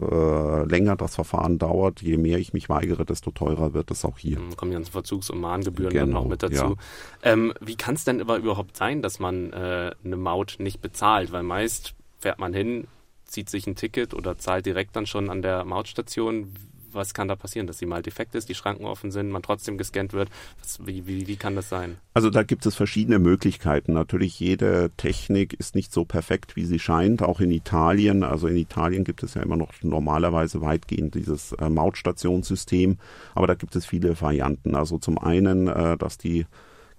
äh, 0.00 0.64
länger 0.64 0.96
das 0.96 1.14
Verfahren 1.14 1.58
dauert, 1.58 2.02
je 2.02 2.16
mehr 2.16 2.38
ich 2.38 2.52
mich 2.52 2.68
weigere, 2.68 3.04
desto 3.04 3.30
teurer 3.30 3.74
wird 3.74 3.90
es 3.90 4.04
auch 4.04 4.18
hier. 4.18 4.36
Dann 4.36 4.56
kommen 4.56 4.70
die 4.70 4.76
ganzen 4.76 4.92
Verzugs- 4.92 5.30
und 5.30 5.40
Mahngebühren 5.40 5.92
genau, 5.92 6.06
dann 6.06 6.16
auch 6.16 6.28
mit 6.28 6.42
dazu. 6.42 6.54
Ja. 6.54 6.74
Ähm, 7.22 7.52
wie 7.60 7.76
kann 7.76 7.94
es 7.94 8.04
denn 8.04 8.20
aber 8.20 8.38
überhaupt 8.38 8.76
sein, 8.76 9.02
dass 9.02 9.18
man 9.18 9.52
äh, 9.52 9.92
eine 10.04 10.16
Maut 10.16 10.56
nicht 10.58 10.80
bezahlt? 10.80 11.32
Weil 11.32 11.42
meist 11.42 11.94
fährt 12.18 12.38
man 12.38 12.54
hin, 12.54 12.86
zieht 13.24 13.48
sich 13.48 13.66
ein 13.66 13.76
Ticket 13.76 14.14
oder 14.14 14.38
zahlt 14.38 14.66
direkt 14.66 14.96
dann 14.96 15.06
schon 15.06 15.30
an 15.30 15.42
der 15.42 15.64
Mautstation 15.64 16.52
was 16.92 17.14
kann 17.14 17.28
da 17.28 17.36
passieren, 17.36 17.66
dass 17.66 17.78
sie 17.78 17.86
mal 17.86 18.02
defekt 18.02 18.34
ist, 18.34 18.48
die 18.48 18.54
Schranken 18.54 18.84
offen 18.84 19.10
sind, 19.10 19.30
man 19.30 19.42
trotzdem 19.42 19.78
gescannt 19.78 20.12
wird? 20.12 20.28
Was, 20.60 20.84
wie, 20.86 21.06
wie, 21.06 21.26
wie 21.26 21.36
kann 21.36 21.56
das 21.56 21.68
sein? 21.68 21.96
Also 22.14 22.30
da 22.30 22.42
gibt 22.42 22.66
es 22.66 22.74
verschiedene 22.74 23.18
Möglichkeiten. 23.18 23.92
Natürlich 23.92 24.38
jede 24.40 24.90
Technik 24.96 25.54
ist 25.54 25.74
nicht 25.74 25.92
so 25.92 26.04
perfekt, 26.04 26.56
wie 26.56 26.64
sie 26.64 26.78
scheint. 26.78 27.22
Auch 27.22 27.40
in 27.40 27.50
Italien, 27.50 28.22
also 28.22 28.46
in 28.46 28.56
Italien 28.56 29.04
gibt 29.04 29.22
es 29.22 29.34
ja 29.34 29.42
immer 29.42 29.56
noch 29.56 29.72
normalerweise 29.82 30.60
weitgehend 30.60 31.14
dieses 31.14 31.52
äh, 31.52 31.68
Mautstationssystem, 31.68 32.98
aber 33.34 33.46
da 33.46 33.54
gibt 33.54 33.76
es 33.76 33.86
viele 33.86 34.20
Varianten. 34.20 34.74
Also 34.74 34.98
zum 34.98 35.18
einen, 35.18 35.68
äh, 35.68 35.96
dass 35.96 36.18
die 36.18 36.46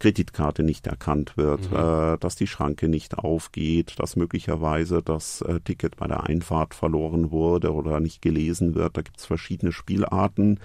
Kreditkarte 0.02 0.64
nicht 0.64 0.88
erkannt 0.88 1.38
wird, 1.38 1.70
mhm. 1.70 1.78
äh, 1.78 2.18
dass 2.18 2.36
die 2.36 2.48
Schranke 2.48 2.88
nicht 2.88 3.20
aufgeht, 3.20 4.00
dass 4.00 4.16
möglicherweise 4.16 5.04
das 5.04 5.42
äh, 5.42 5.60
Ticket 5.60 5.96
bei 5.96 6.08
der 6.08 6.24
Einfahrt 6.24 6.74
verloren 6.74 7.30
wurde 7.30 7.72
oder 7.72 8.00
nicht 8.00 8.20
gelesen 8.20 8.74
wird. 8.74 8.98
Da 8.98 9.04
gibt 9.04 9.20
es 9.20 9.28
verschiedene 9.28 9.72
Spielarten. 9.72 10.60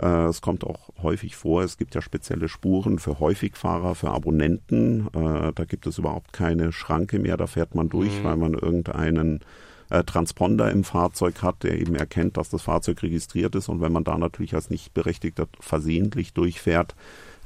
Äh, 0.00 0.26
es 0.26 0.40
kommt 0.40 0.62
auch 0.62 0.90
häufig 1.02 1.34
vor, 1.34 1.64
es 1.64 1.78
gibt 1.78 1.96
ja 1.96 2.00
spezielle 2.00 2.48
Spuren 2.48 3.00
für 3.00 3.18
Häufigfahrer, 3.18 3.96
für 3.96 4.10
Abonnenten. 4.10 5.08
Äh, 5.08 5.52
da 5.52 5.64
gibt 5.64 5.88
es 5.88 5.98
überhaupt 5.98 6.32
keine 6.32 6.70
Schranke 6.70 7.18
mehr, 7.18 7.36
da 7.36 7.48
fährt 7.48 7.74
man 7.74 7.88
durch, 7.88 8.20
mhm. 8.20 8.24
weil 8.24 8.36
man 8.36 8.54
irgendeinen 8.54 9.40
äh, 9.90 10.04
Transponder 10.04 10.70
im 10.70 10.84
Fahrzeug 10.84 11.42
hat, 11.42 11.64
der 11.64 11.80
eben 11.80 11.96
erkennt, 11.96 12.36
dass 12.36 12.50
das 12.50 12.62
Fahrzeug 12.62 13.02
registriert 13.02 13.56
ist. 13.56 13.68
Und 13.68 13.80
wenn 13.80 13.90
man 13.90 14.04
da 14.04 14.16
natürlich 14.16 14.54
als 14.54 14.70
nicht 14.70 14.94
berechtigter 14.94 15.48
versehentlich 15.58 16.34
durchfährt, 16.34 16.94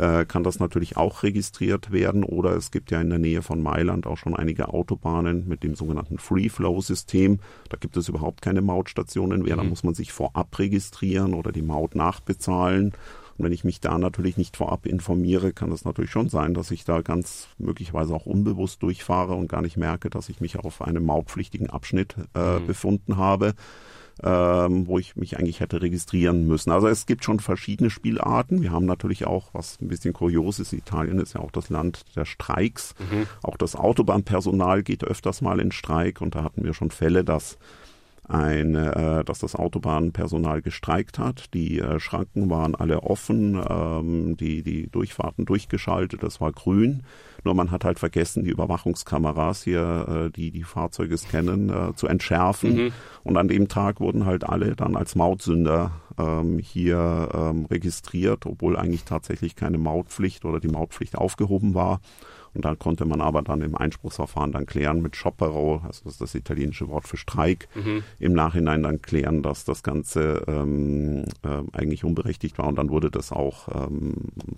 äh, 0.00 0.24
kann 0.24 0.42
das 0.42 0.58
natürlich 0.58 0.96
auch 0.96 1.22
registriert 1.22 1.92
werden. 1.92 2.24
Oder 2.24 2.56
es 2.56 2.70
gibt 2.70 2.90
ja 2.90 3.00
in 3.02 3.10
der 3.10 3.18
Nähe 3.18 3.42
von 3.42 3.62
Mailand 3.62 4.06
auch 4.06 4.16
schon 4.16 4.34
einige 4.34 4.68
Autobahnen 4.68 5.46
mit 5.46 5.62
dem 5.62 5.74
sogenannten 5.74 6.18
Free-Flow-System. 6.18 7.38
Da 7.68 7.76
gibt 7.76 7.98
es 7.98 8.08
überhaupt 8.08 8.40
keine 8.40 8.62
Mautstationen 8.62 9.42
mehr. 9.42 9.56
Mhm. 9.56 9.60
Da 9.60 9.64
muss 9.64 9.84
man 9.84 9.94
sich 9.94 10.12
vorab 10.12 10.58
registrieren 10.58 11.34
oder 11.34 11.52
die 11.52 11.60
Maut 11.60 11.94
nachbezahlen. 11.94 12.92
Und 13.36 13.44
wenn 13.44 13.52
ich 13.52 13.64
mich 13.64 13.80
da 13.80 13.98
natürlich 13.98 14.38
nicht 14.38 14.56
vorab 14.56 14.86
informiere, 14.86 15.52
kann 15.52 15.70
es 15.70 15.84
natürlich 15.84 16.10
schon 16.10 16.30
sein, 16.30 16.54
dass 16.54 16.70
ich 16.70 16.84
da 16.84 17.02
ganz 17.02 17.48
möglicherweise 17.58 18.14
auch 18.14 18.24
unbewusst 18.24 18.82
durchfahre 18.82 19.34
und 19.34 19.48
gar 19.48 19.60
nicht 19.60 19.76
merke, 19.76 20.08
dass 20.08 20.30
ich 20.30 20.40
mich 20.40 20.58
auf 20.58 20.80
einem 20.80 21.04
mautpflichtigen 21.04 21.68
Abschnitt 21.68 22.16
äh, 22.34 22.58
mhm. 22.58 22.66
befunden 22.66 23.16
habe 23.18 23.54
ähm, 24.22 24.86
wo 24.86 24.98
ich 24.98 25.16
mich 25.16 25.38
eigentlich 25.38 25.60
hätte 25.60 25.80
registrieren 25.80 26.46
müssen. 26.46 26.70
Also 26.70 26.88
es 26.88 27.06
gibt 27.06 27.24
schon 27.24 27.40
verschiedene 27.40 27.90
Spielarten. 27.90 28.62
Wir 28.62 28.70
haben 28.70 28.86
natürlich 28.86 29.26
auch, 29.26 29.48
was 29.52 29.80
ein 29.80 29.88
bisschen 29.88 30.12
kurios 30.12 30.58
ist, 30.58 30.72
Italien 30.72 31.18
ist 31.18 31.34
ja 31.34 31.40
auch 31.40 31.50
das 31.50 31.70
Land 31.70 32.04
der 32.16 32.24
Streiks. 32.24 32.94
Mhm. 32.98 33.26
Auch 33.42 33.56
das 33.56 33.76
Autobahnpersonal 33.76 34.82
geht 34.82 35.04
öfters 35.04 35.40
mal 35.40 35.60
in 35.60 35.72
Streik 35.72 36.20
und 36.20 36.34
da 36.34 36.44
hatten 36.44 36.64
wir 36.64 36.74
schon 36.74 36.90
Fälle, 36.90 37.24
dass 37.24 37.58
eine, 38.30 38.94
äh, 39.20 39.24
dass 39.24 39.40
das 39.40 39.54
Autobahnpersonal 39.54 40.62
gestreikt 40.62 41.18
hat. 41.18 41.52
Die 41.54 41.80
äh, 41.80 41.98
Schranken 41.98 42.48
waren 42.48 42.74
alle 42.74 43.02
offen, 43.02 43.60
ähm, 43.68 44.36
die, 44.36 44.62
die 44.62 44.88
Durchfahrten 44.88 45.44
durchgeschaltet, 45.44 46.22
das 46.22 46.40
war 46.40 46.52
grün. 46.52 47.02
Nur 47.44 47.54
man 47.54 47.70
hat 47.70 47.84
halt 47.84 47.98
vergessen, 47.98 48.44
die 48.44 48.50
Überwachungskameras 48.50 49.64
hier, 49.64 50.26
äh, 50.26 50.30
die 50.30 50.50
die 50.50 50.62
Fahrzeuge 50.62 51.16
scannen, 51.16 51.70
äh, 51.70 51.94
zu 51.94 52.06
entschärfen. 52.06 52.76
Mhm. 52.76 52.92
Und 53.24 53.36
an 53.36 53.48
dem 53.48 53.68
Tag 53.68 54.00
wurden 54.00 54.26
halt 54.26 54.44
alle 54.44 54.76
dann 54.76 54.96
als 54.96 55.14
Mautsünder 55.16 55.92
ähm, 56.18 56.58
hier 56.58 57.28
ähm, 57.34 57.66
registriert, 57.66 58.46
obwohl 58.46 58.76
eigentlich 58.76 59.04
tatsächlich 59.04 59.56
keine 59.56 59.78
Mautpflicht 59.78 60.44
oder 60.44 60.60
die 60.60 60.68
Mautpflicht 60.68 61.16
aufgehoben 61.16 61.74
war. 61.74 62.00
Und 62.54 62.64
dann 62.64 62.78
konnte 62.78 63.04
man 63.04 63.20
aber 63.20 63.42
dann 63.42 63.60
im 63.62 63.76
Einspruchsverfahren 63.76 64.52
dann 64.52 64.66
klären 64.66 65.02
mit 65.02 65.14
Sciopero, 65.14 65.82
also 65.84 66.04
das 66.04 66.14
ist 66.14 66.20
das 66.20 66.34
italienische 66.34 66.88
Wort 66.88 67.06
für 67.06 67.16
Streik, 67.16 67.68
mhm. 67.74 68.02
im 68.18 68.32
Nachhinein 68.32 68.82
dann 68.82 69.02
klären, 69.02 69.42
dass 69.42 69.64
das 69.64 69.82
Ganze 69.82 70.44
ähm, 70.46 71.24
äh, 71.42 71.62
eigentlich 71.72 72.04
unberechtigt 72.04 72.58
war 72.58 72.66
und 72.66 72.76
dann 72.76 72.90
wurde 72.90 73.10
das 73.10 73.32
auch 73.32 73.68
ähm, 73.68 74.14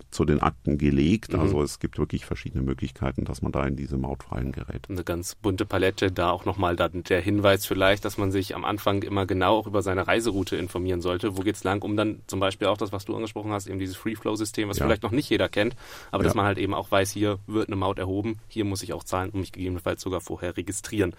zu 0.09 0.25
den 0.25 0.41
Akten 0.41 0.77
gelegt. 0.77 1.33
Mhm. 1.33 1.39
Also 1.39 1.61
es 1.61 1.79
gibt 1.79 1.97
wirklich 1.97 2.25
verschiedene 2.25 2.63
Möglichkeiten, 2.63 3.25
dass 3.25 3.41
man 3.41 3.51
da 3.51 3.65
in 3.65 3.75
diese 3.75 3.97
Mautfallen 3.97 4.51
gerät. 4.51 4.87
Eine 4.89 5.03
ganz 5.03 5.35
bunte 5.35 5.65
Palette, 5.65 6.11
da 6.11 6.31
auch 6.31 6.45
nochmal 6.45 6.75
der 6.75 7.21
Hinweis 7.21 7.65
vielleicht, 7.65 8.05
dass 8.05 8.17
man 8.17 8.31
sich 8.31 8.55
am 8.55 8.65
Anfang 8.65 9.03
immer 9.03 9.25
genau 9.25 9.57
auch 9.57 9.67
über 9.67 9.81
seine 9.81 10.07
Reiseroute 10.07 10.55
informieren 10.55 11.01
sollte. 11.01 11.37
Wo 11.37 11.41
geht's 11.41 11.63
lang, 11.63 11.83
um 11.83 11.95
dann 11.95 12.21
zum 12.27 12.39
Beispiel 12.39 12.67
auch 12.67 12.77
das, 12.77 12.91
was 12.91 13.05
du 13.05 13.15
angesprochen 13.15 13.51
hast, 13.51 13.67
eben 13.67 13.79
dieses 13.79 13.95
Free-Flow-System, 13.95 14.69
was 14.69 14.79
ja. 14.79 14.85
vielleicht 14.85 15.03
noch 15.03 15.11
nicht 15.11 15.29
jeder 15.29 15.49
kennt, 15.49 15.75
aber 16.11 16.23
ja. 16.23 16.27
dass 16.27 16.35
man 16.35 16.45
halt 16.45 16.57
eben 16.57 16.73
auch 16.73 16.91
weiß, 16.91 17.11
hier 17.11 17.39
wird 17.47 17.67
eine 17.67 17.75
Maut 17.83 17.99
erhoben, 17.99 18.39
hier 18.47 18.63
muss 18.63 18.81
ich 18.81 18.93
auch 18.93 19.03
zahlen 19.03 19.31
und 19.31 19.41
mich 19.41 19.51
gegebenenfalls 19.51 20.01
sogar 20.01 20.21
vorher 20.21 20.55
registrieren. 20.55 21.13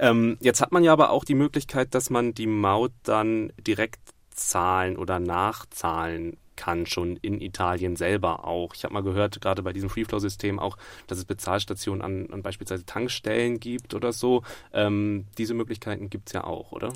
Ähm, 0.00 0.36
jetzt 0.40 0.60
hat 0.60 0.72
man 0.72 0.82
ja 0.82 0.92
aber 0.92 1.10
auch 1.10 1.24
die 1.24 1.34
Möglichkeit, 1.34 1.94
dass 1.94 2.10
man 2.10 2.34
die 2.34 2.48
Maut 2.48 2.90
dann 3.04 3.52
direkt 3.64 4.00
zahlen 4.30 4.96
oder 4.96 5.20
nachzahlen 5.20 6.36
kann, 6.60 6.84
schon 6.84 7.16
in 7.16 7.40
Italien 7.40 7.96
selber 7.96 8.46
auch. 8.46 8.74
Ich 8.74 8.84
habe 8.84 8.92
mal 8.92 9.02
gehört, 9.02 9.40
gerade 9.40 9.62
bei 9.62 9.72
diesem 9.72 9.88
Freeflow-System 9.88 10.58
auch, 10.58 10.76
dass 11.06 11.16
es 11.16 11.24
Bezahlstationen 11.24 12.02
an, 12.02 12.28
an 12.30 12.42
beispielsweise 12.42 12.84
Tankstellen 12.84 13.60
gibt 13.60 13.94
oder 13.94 14.12
so. 14.12 14.42
Ähm, 14.74 15.24
diese 15.38 15.54
Möglichkeiten 15.54 16.10
gibt 16.10 16.28
es 16.28 16.34
ja 16.34 16.44
auch, 16.44 16.72
oder? 16.72 16.92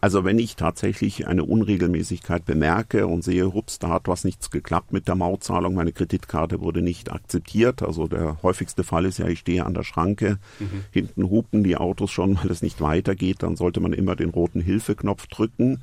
Also 0.00 0.24
wenn 0.24 0.38
ich 0.38 0.56
tatsächlich 0.56 1.26
eine 1.26 1.44
Unregelmäßigkeit 1.44 2.46
bemerke 2.46 3.06
und 3.06 3.22
sehe, 3.22 3.52
hups, 3.52 3.78
da 3.78 3.88
hat 3.90 4.08
was 4.08 4.24
nichts 4.24 4.50
geklappt 4.50 4.94
mit 4.94 5.08
der 5.08 5.14
Mautzahlung, 5.14 5.74
meine 5.74 5.92
Kreditkarte 5.92 6.62
wurde 6.62 6.80
nicht 6.80 7.12
akzeptiert. 7.12 7.82
Also 7.82 8.06
der 8.06 8.42
häufigste 8.42 8.82
Fall 8.82 9.04
ist 9.04 9.18
ja, 9.18 9.28
ich 9.28 9.40
stehe 9.40 9.66
an 9.66 9.74
der 9.74 9.84
Schranke, 9.84 10.38
mhm. 10.58 10.84
hinten 10.90 11.28
hupen 11.28 11.64
die 11.64 11.76
Autos 11.76 12.10
schon, 12.10 12.38
weil 12.38 12.50
es 12.50 12.62
nicht 12.62 12.80
weitergeht, 12.80 13.42
dann 13.42 13.56
sollte 13.56 13.80
man 13.80 13.92
immer 13.92 14.16
den 14.16 14.30
roten 14.30 14.62
Hilfeknopf 14.62 15.26
drücken. 15.26 15.82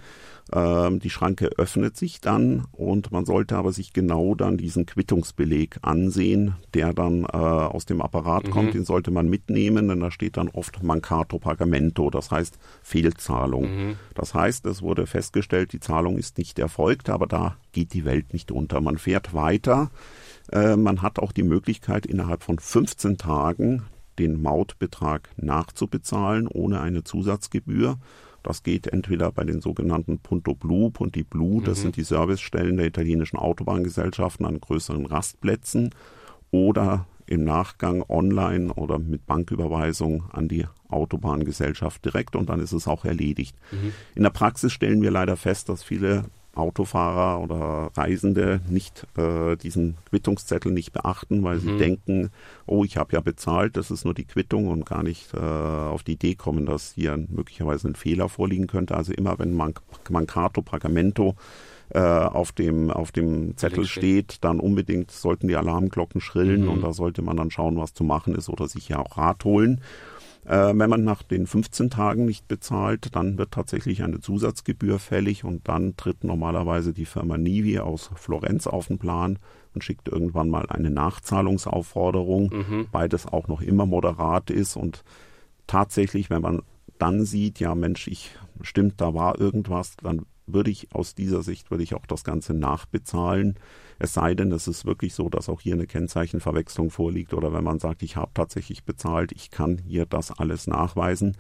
Ähm, 0.51 0.99
die 0.99 1.09
Schranke 1.09 1.49
öffnet 1.57 1.95
sich 1.95 2.21
dann 2.21 2.65
und 2.71 3.11
man 3.11 3.25
sollte 3.25 3.55
aber 3.55 3.71
sich 3.71 3.93
genau 3.93 4.33
dann 4.33 4.57
diesen 4.57 4.85
Quittungsbeleg 4.85 5.77
ansehen, 5.83 6.55
der 6.73 6.93
dann 6.93 7.23
äh, 7.25 7.27
aus 7.37 7.85
dem 7.85 8.01
Apparat 8.01 8.47
mhm. 8.47 8.51
kommt. 8.51 8.73
Den 8.73 8.85
sollte 8.85 9.11
man 9.11 9.29
mitnehmen, 9.29 9.87
denn 9.87 9.99
da 9.99 10.09
steht 10.09 10.37
dann 10.37 10.49
oft 10.49 10.81
Mancato 10.81 11.37
Pagamento, 11.37 12.09
das 12.09 12.31
heißt 12.31 12.57
Fehlzahlung. 12.81 13.63
Mhm. 13.63 13.95
Das 14.15 14.33
heißt, 14.33 14.65
es 14.65 14.81
wurde 14.81 15.05
festgestellt, 15.05 15.73
die 15.73 15.79
Zahlung 15.79 16.17
ist 16.17 16.37
nicht 16.37 16.57
erfolgt, 16.57 17.09
aber 17.09 17.27
da 17.27 17.57
geht 17.71 17.93
die 17.93 18.05
Welt 18.05 18.33
nicht 18.33 18.51
unter. 18.51 18.81
Man 18.81 18.97
fährt 18.97 19.33
weiter. 19.33 19.91
Äh, 20.51 20.75
man 20.75 21.03
hat 21.03 21.19
auch 21.19 21.31
die 21.31 21.43
Möglichkeit, 21.43 22.07
innerhalb 22.07 22.43
von 22.43 22.57
15 22.57 23.17
Tagen 23.17 23.83
den 24.17 24.41
Mautbetrag 24.41 25.29
nachzubezahlen 25.37 26.47
ohne 26.47 26.81
eine 26.81 27.03
Zusatzgebühr. 27.03 27.97
Das 28.43 28.63
geht 28.63 28.87
entweder 28.87 29.31
bei 29.31 29.43
den 29.43 29.61
sogenannten 29.61 30.19
Punto 30.19 30.55
Blu, 30.55 30.89
Punti 30.89 31.23
Blu, 31.23 31.61
das 31.61 31.79
mhm. 31.79 31.81
sind 31.83 31.97
die 31.97 32.03
Servicestellen 32.03 32.77
der 32.77 32.87
italienischen 32.87 33.37
Autobahngesellschaften 33.37 34.45
an 34.45 34.59
größeren 34.59 35.05
Rastplätzen, 35.05 35.91
oder 36.51 37.05
im 37.25 37.43
Nachgang 37.43 38.03
online 38.09 38.73
oder 38.73 38.97
mit 38.97 39.27
Banküberweisung 39.27 40.23
an 40.31 40.47
die 40.47 40.65
Autobahngesellschaft 40.87 42.03
direkt 42.03 42.35
und 42.35 42.49
dann 42.49 42.59
ist 42.59 42.71
es 42.71 42.87
auch 42.87 43.05
erledigt. 43.05 43.55
Mhm. 43.71 43.93
In 44.15 44.23
der 44.23 44.31
Praxis 44.31 44.73
stellen 44.73 45.03
wir 45.03 45.11
leider 45.11 45.37
fest, 45.37 45.69
dass 45.69 45.83
viele 45.83 46.25
Autofahrer 46.59 47.41
oder 47.41 47.91
Reisende 47.95 48.61
nicht 48.69 49.07
äh, 49.17 49.55
diesen 49.55 49.97
Quittungszettel 50.09 50.71
nicht 50.71 50.91
beachten, 50.91 51.43
weil 51.43 51.57
mhm. 51.57 51.61
sie 51.61 51.77
denken, 51.77 52.29
oh, 52.65 52.83
ich 52.83 52.97
habe 52.97 53.13
ja 53.13 53.21
bezahlt, 53.21 53.77
das 53.77 53.91
ist 53.91 54.05
nur 54.05 54.13
die 54.13 54.25
Quittung 54.25 54.67
und 54.67 54.85
gar 54.85 55.03
nicht 55.03 55.33
äh, 55.33 55.37
auf 55.37 56.03
die 56.03 56.13
Idee 56.13 56.35
kommen, 56.35 56.65
dass 56.65 56.93
hier 56.93 57.17
möglicherweise 57.17 57.87
ein 57.87 57.95
Fehler 57.95 58.29
vorliegen 58.29 58.67
könnte. 58.67 58.95
Also 58.95 59.13
immer 59.13 59.39
wenn 59.39 59.53
man 59.53 59.73
Mancato, 60.09 60.61
Pagamento 60.61 61.35
äh, 61.89 61.99
auf 61.99 62.51
dem 62.51 62.91
auf 62.91 63.11
dem 63.11 63.57
Zettel 63.57 63.85
steht, 63.85 64.43
dann 64.43 64.59
unbedingt 64.59 65.11
sollten 65.11 65.47
die 65.47 65.55
Alarmglocken 65.55 66.21
schrillen 66.21 66.63
mhm. 66.63 66.69
und 66.69 66.81
da 66.83 66.93
sollte 66.93 67.21
man 67.21 67.37
dann 67.37 67.51
schauen, 67.51 67.77
was 67.77 67.93
zu 67.93 68.03
machen 68.03 68.35
ist 68.35 68.49
oder 68.49 68.67
sich 68.67 68.89
ja 68.89 68.99
auch 68.99 69.17
Rat 69.17 69.43
holen. 69.43 69.81
Äh, 70.45 70.73
wenn 70.75 70.89
man 70.89 71.03
nach 71.03 71.23
den 71.23 71.47
15 71.47 71.89
Tagen 71.89 72.25
nicht 72.25 72.47
bezahlt, 72.47 73.15
dann 73.15 73.37
wird 73.37 73.51
tatsächlich 73.51 74.03
eine 74.03 74.19
Zusatzgebühr 74.19 74.99
fällig 74.99 75.43
und 75.43 75.67
dann 75.67 75.95
tritt 75.97 76.23
normalerweise 76.23 76.93
die 76.93 77.05
Firma 77.05 77.37
Nivi 77.37 77.79
aus 77.79 78.09
Florenz 78.15 78.67
auf 78.67 78.87
den 78.87 78.99
Plan 78.99 79.37
und 79.73 79.83
schickt 79.83 80.07
irgendwann 80.07 80.49
mal 80.49 80.65
eine 80.69 80.89
Nachzahlungsaufforderung, 80.89 82.49
mhm. 82.53 82.87
beides 82.91 83.27
auch 83.27 83.47
noch 83.47 83.61
immer 83.61 83.85
moderat 83.85 84.49
ist 84.49 84.75
und 84.75 85.03
tatsächlich, 85.67 86.29
wenn 86.29 86.41
man 86.41 86.61
dann 86.97 87.25
sieht, 87.25 87.59
ja 87.59 87.75
Mensch, 87.75 88.07
ich 88.07 88.31
stimmt, 88.61 88.99
da 89.01 89.13
war 89.13 89.39
irgendwas, 89.39 89.95
dann 90.01 90.25
würde 90.53 90.71
ich 90.71 90.93
aus 90.93 91.15
dieser 91.15 91.41
Sicht 91.41 91.71
würde 91.71 91.83
ich 91.83 91.93
auch 91.93 92.05
das 92.05 92.23
Ganze 92.23 92.53
nachbezahlen. 92.53 93.55
Es 93.99 94.13
sei 94.13 94.33
denn, 94.33 94.51
es 94.51 94.67
ist 94.67 94.85
wirklich 94.85 95.13
so, 95.13 95.29
dass 95.29 95.49
auch 95.49 95.61
hier 95.61 95.73
eine 95.73 95.87
Kennzeichenverwechslung 95.87 96.89
vorliegt 96.89 97.33
oder 97.33 97.53
wenn 97.53 97.63
man 97.63 97.79
sagt, 97.79 98.03
ich 98.03 98.15
habe 98.15 98.31
tatsächlich 98.33 98.83
bezahlt, 98.83 99.31
ich 99.31 99.51
kann 99.51 99.77
hier 99.85 100.05
das 100.05 100.31
alles 100.31 100.67
nachweisen, 100.67 101.35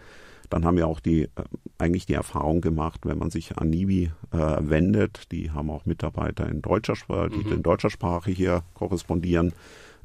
dann 0.49 0.65
haben 0.65 0.77
wir 0.77 0.87
auch 0.87 0.99
die 0.99 1.23
äh, 1.23 1.29
eigentlich 1.77 2.05
die 2.05 2.13
Erfahrung 2.13 2.61
gemacht, 2.61 3.01
wenn 3.05 3.17
man 3.17 3.29
sich 3.29 3.57
an 3.57 3.69
Nibi 3.69 4.11
äh, 4.31 4.37
wendet, 4.59 5.31
die 5.31 5.51
haben 5.51 5.69
auch 5.69 5.85
Mitarbeiter 5.85 6.49
in 6.49 6.61
deutscher 6.61 6.95
Sprache, 6.95 7.29
die 7.29 7.45
mhm. 7.45 7.53
in 7.53 7.63
deutscher 7.63 7.89
Sprache 7.89 8.31
hier 8.31 8.63
korrespondieren, 8.73 9.53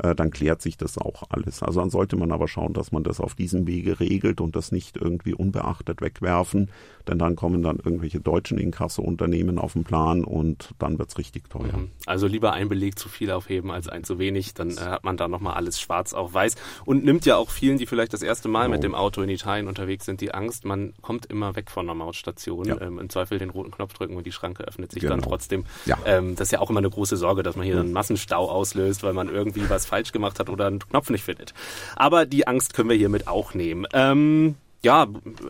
äh, 0.03 0.15
dann 0.15 0.31
klärt 0.31 0.63
sich 0.63 0.77
das 0.77 0.99
auch 0.99 1.25
alles. 1.29 1.63
Also 1.63 1.81
dann 1.81 1.91
sollte 1.91 2.17
man 2.17 2.33
aber 2.33 2.49
schauen, 2.49 2.73
dass 2.73 2.93
man 2.93 3.05
das 3.05 3.21
auf 3.21 3.35
diesem 3.35 3.67
Wege 3.67 4.01
regelt 4.01 4.41
und 4.41 4.57
das 4.57 4.73
nicht 4.73 4.97
irgendwie 4.97 5.35
unbeachtet 5.35 6.01
wegwerfen, 6.01 6.71
denn 7.09 7.19
dann 7.19 7.37
kommen 7.37 7.63
dann 7.63 7.77
irgendwelche 7.77 8.21
deutschen 8.21 8.59
Inkasso-Unternehmen 8.59 9.59
auf 9.59 9.75
den 9.75 9.85
Plan 9.85 10.25
und 10.25 10.71
dann 10.79 10.99
wird's 10.99 11.19
richtig 11.19 11.49
teuer. 11.51 11.77
Mhm. 11.77 11.91
Also 12.07 12.27
lieber 12.27 12.53
ein 12.53 12.69
Beleg 12.69 12.99
zu 12.99 13.09
viel 13.09 13.31
aufheben 13.31 13.71
als 13.71 13.89
ein 13.89 14.05
zu 14.05 14.19
wenig, 14.19 14.55
dann 14.55 14.71
äh, 14.71 14.81
hat 14.81 15.05
man 15.05 15.17
da 15.17 15.29
nochmal 15.29 15.55
alles 15.55 15.81
schwarz 15.81 16.15
auf 16.15 16.35
weiß 16.35 16.57
und 16.85 17.05
nimmt 17.05 17.27
ja 17.27 17.37
auch 17.37 17.51
vielen, 17.51 17.79
die 17.79 17.87
vielleicht 17.87 18.13
das 18.13 18.23
erste 18.23 18.49
Mal 18.49 18.65
genau. 18.65 18.75
mit 18.75 18.83
dem 18.83 18.95
Auto 18.95 19.23
in 19.23 19.29
Italien 19.29 19.69
unterwegs 19.69 20.07
sind, 20.07 20.21
die 20.21 20.33
Angst, 20.33 20.65
man 20.65 20.95
kommt 21.03 21.27
immer 21.27 21.57
weg 21.57 21.71
von 21.71 21.87
der 21.87 21.95
Mautstation, 21.95 22.67
ja. 22.67 22.81
ähm, 22.81 22.99
im 22.99 23.09
Zweifel 23.11 23.39
den 23.39 23.51
roten 23.51 23.71
Knopf 23.71 23.95
drücken 23.95 24.17
und 24.17 24.27
die 24.27 24.33
Schranke 24.33 24.65
öffnet 24.65 24.93
sich 24.93 25.03
genau. 25.03 25.15
dann 25.15 25.23
trotzdem. 25.23 25.65
Ja. 25.87 25.99
Ähm, 26.05 26.35
das 26.37 26.49
ist 26.49 26.53
ja 26.53 26.61
auch 26.61 26.71
immer 26.71 26.79
eine 26.79 26.91
große 26.91 27.17
Sorge, 27.17 27.43
dass 27.43 27.57
man 27.57 27.65
hier 27.65 27.79
einen 27.79 27.93
Massenstau 27.93 28.51
auslöst, 28.51 29.03
weil 29.03 29.13
man 29.13 29.29
irgendwie 29.29 29.69
was 29.69 29.84
falsch 29.87 30.13
gemacht 30.13 30.41
hat 30.41 30.49
oder 30.49 30.67
einen 30.67 30.81
Knopf 30.81 31.11
nicht 31.11 31.25
findet. 31.25 31.55
Aber 31.97 32.27
die 32.27 32.47
Angst 32.47 32.75
können 32.75 32.89
wir 32.89 32.97
hiermit 32.97 33.29
auch 33.29 33.55
nehmen. 33.55 33.87
Ähm, 33.93 34.57
ja, 34.85 35.09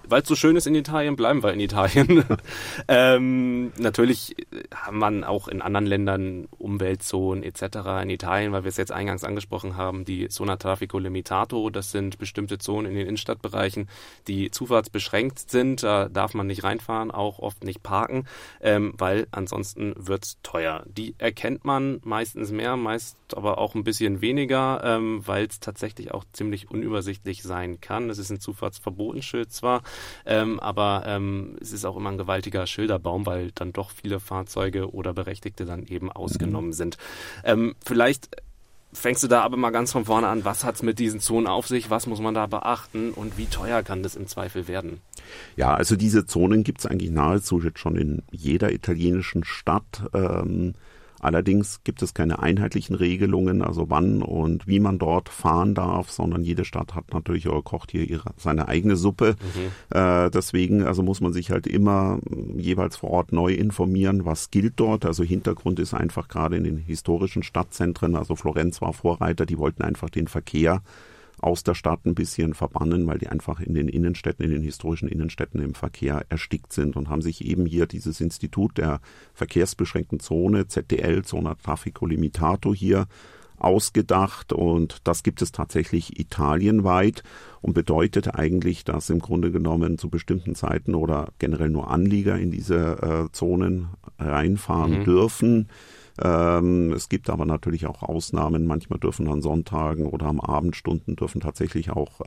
weil 0.08 0.22
es 0.22 0.28
so 0.28 0.36
schön 0.36 0.56
ist 0.56 0.66
in 0.66 0.74
Italien, 0.76 1.16
bleiben 1.16 1.42
wir 1.42 1.52
in 1.52 1.60
Italien. 1.60 2.24
ähm, 2.88 3.72
natürlich 3.76 4.36
haben 4.74 4.98
man 4.98 5.24
auch 5.24 5.48
in 5.48 5.60
anderen 5.60 5.86
Ländern 5.86 6.48
Umweltzonen 6.56 7.42
etc. 7.42 8.02
In 8.02 8.10
Italien, 8.10 8.52
weil 8.52 8.62
wir 8.62 8.68
es 8.68 8.76
jetzt 8.76 8.92
eingangs 8.92 9.24
angesprochen 9.24 9.76
haben, 9.76 10.04
die 10.04 10.28
Zona 10.28 10.56
Traffico 10.56 10.98
Limitato, 10.98 11.68
das 11.68 11.90
sind 11.90 12.18
bestimmte 12.18 12.58
Zonen 12.58 12.92
in 12.92 12.96
den 12.96 13.06
Innenstadtbereichen, 13.08 13.88
die 14.28 14.50
zufahrtsbeschränkt 14.52 15.50
sind. 15.50 15.82
Da 15.82 16.08
darf 16.08 16.34
man 16.34 16.46
nicht 16.46 16.62
reinfahren, 16.62 17.10
auch 17.10 17.40
oft 17.40 17.64
nicht 17.64 17.82
parken, 17.82 18.26
ähm, 18.60 18.94
weil 18.96 19.26
ansonsten 19.32 19.94
wird's 19.96 20.38
teuer. 20.44 20.84
Die 20.86 21.16
erkennt 21.18 21.64
man 21.64 22.00
meistens 22.04 22.52
mehr, 22.52 22.76
meist 22.76 23.16
aber 23.34 23.58
auch 23.58 23.74
ein 23.74 23.82
bisschen 23.82 24.20
weniger, 24.20 24.80
ähm, 24.84 25.26
weil 25.26 25.46
es 25.46 25.58
tatsächlich 25.58 26.14
auch 26.14 26.24
ziemlich 26.32 26.70
unübersichtlich 26.70 27.42
sein 27.42 27.80
kann. 27.80 28.10
Es 28.10 28.18
ist 28.18 28.30
ein 28.30 28.38
Zufahrtsverboten 28.38 29.23
Nummernschild 29.24 29.52
zwar, 29.52 29.82
ähm, 30.26 30.60
aber 30.60 31.04
ähm, 31.06 31.56
es 31.60 31.72
ist 31.72 31.84
auch 31.84 31.96
immer 31.96 32.10
ein 32.10 32.18
gewaltiger 32.18 32.66
Schilderbaum, 32.66 33.26
weil 33.26 33.50
dann 33.54 33.72
doch 33.72 33.90
viele 33.90 34.20
Fahrzeuge 34.20 34.92
oder 34.92 35.12
Berechtigte 35.12 35.64
dann 35.64 35.86
eben 35.86 36.12
ausgenommen 36.12 36.70
mhm. 36.70 36.74
sind. 36.74 36.98
Ähm, 37.44 37.74
vielleicht 37.84 38.28
fängst 38.92 39.24
du 39.24 39.28
da 39.28 39.42
aber 39.42 39.56
mal 39.56 39.70
ganz 39.70 39.90
von 39.90 40.04
vorne 40.04 40.28
an. 40.28 40.44
Was 40.44 40.62
hat 40.62 40.76
es 40.76 40.82
mit 40.82 40.98
diesen 40.98 41.18
Zonen 41.18 41.48
auf 41.48 41.66
sich? 41.66 41.90
Was 41.90 42.06
muss 42.06 42.20
man 42.20 42.34
da 42.34 42.46
beachten? 42.46 43.10
Und 43.10 43.36
wie 43.36 43.46
teuer 43.46 43.82
kann 43.82 44.04
das 44.04 44.14
im 44.14 44.28
Zweifel 44.28 44.68
werden? 44.68 45.00
Ja, 45.56 45.74
also 45.74 45.96
diese 45.96 46.26
Zonen 46.26 46.62
gibt 46.62 46.80
es 46.80 46.86
eigentlich 46.86 47.10
nahezu 47.10 47.60
jetzt 47.60 47.80
schon 47.80 47.96
in 47.96 48.22
jeder 48.30 48.70
italienischen 48.70 49.42
Stadt. 49.42 50.04
Ähm, 50.12 50.74
Allerdings 51.24 51.80
gibt 51.84 52.02
es 52.02 52.12
keine 52.12 52.40
einheitlichen 52.40 52.94
Regelungen, 52.94 53.62
also 53.62 53.88
wann 53.88 54.20
und 54.20 54.66
wie 54.66 54.78
man 54.78 54.98
dort 54.98 55.30
fahren 55.30 55.74
darf, 55.74 56.10
sondern 56.10 56.44
jede 56.44 56.66
Stadt 56.66 56.94
hat 56.94 57.14
natürlich 57.14 57.48
oder 57.48 57.62
kocht 57.62 57.92
hier 57.92 58.08
ihre, 58.08 58.32
seine 58.36 58.68
eigene 58.68 58.96
Suppe. 58.96 59.36
Mhm. 59.40 59.96
Äh, 59.96 60.30
deswegen 60.30 60.82
also 60.82 61.02
muss 61.02 61.22
man 61.22 61.32
sich 61.32 61.50
halt 61.50 61.66
immer 61.66 62.18
jeweils 62.56 62.96
vor 62.96 63.10
Ort 63.10 63.32
neu 63.32 63.54
informieren, 63.54 64.26
was 64.26 64.50
gilt 64.50 64.74
dort. 64.76 65.06
Also 65.06 65.24
Hintergrund 65.24 65.78
ist 65.78 65.94
einfach 65.94 66.28
gerade 66.28 66.56
in 66.56 66.64
den 66.64 66.76
historischen 66.76 67.42
Stadtzentren, 67.42 68.16
also 68.16 68.36
Florenz 68.36 68.82
war 68.82 68.92
Vorreiter, 68.92 69.46
die 69.46 69.56
wollten 69.56 69.82
einfach 69.82 70.10
den 70.10 70.28
Verkehr 70.28 70.82
aus 71.40 71.62
der 71.62 71.74
Stadt 71.74 72.06
ein 72.06 72.14
bisschen 72.14 72.54
verbannen, 72.54 73.06
weil 73.06 73.18
die 73.18 73.28
einfach 73.28 73.60
in 73.60 73.74
den 73.74 73.88
Innenstädten, 73.88 74.44
in 74.44 74.50
den 74.50 74.62
historischen 74.62 75.08
Innenstädten 75.08 75.60
im 75.60 75.74
Verkehr 75.74 76.24
erstickt 76.28 76.72
sind 76.72 76.96
und 76.96 77.08
haben 77.08 77.22
sich 77.22 77.44
eben 77.44 77.66
hier 77.66 77.86
dieses 77.86 78.20
Institut 78.20 78.78
der 78.78 79.00
verkehrsbeschränkten 79.34 80.20
Zone, 80.20 80.68
ZDL, 80.68 81.22
Zona 81.24 81.54
Traffico 81.54 82.06
Limitato 82.06 82.74
hier 82.74 83.06
ausgedacht 83.58 84.52
und 84.52 84.98
das 85.04 85.22
gibt 85.22 85.40
es 85.40 85.52
tatsächlich 85.52 86.18
italienweit 86.18 87.22
und 87.62 87.72
bedeutet 87.72 88.34
eigentlich, 88.34 88.84
dass 88.84 89.10
im 89.10 89.20
Grunde 89.20 89.50
genommen 89.50 89.96
zu 89.96 90.10
bestimmten 90.10 90.54
Zeiten 90.54 90.94
oder 90.94 91.28
generell 91.38 91.70
nur 91.70 91.90
Anlieger 91.90 92.38
in 92.38 92.50
diese 92.50 93.28
äh, 93.28 93.32
Zonen 93.32 93.88
reinfahren 94.18 95.00
mhm. 95.00 95.04
dürfen. 95.04 95.68
Ähm, 96.22 96.92
es 96.92 97.08
gibt 97.08 97.28
aber 97.28 97.44
natürlich 97.44 97.86
auch 97.86 98.02
Ausnahmen. 98.02 98.66
Manchmal 98.66 98.98
dürfen 98.98 99.28
an 99.28 99.42
Sonntagen 99.42 100.06
oder 100.06 100.26
am 100.26 100.40
Abendstunden 100.40 101.16
dürfen 101.16 101.40
tatsächlich 101.40 101.90
auch 101.90 102.20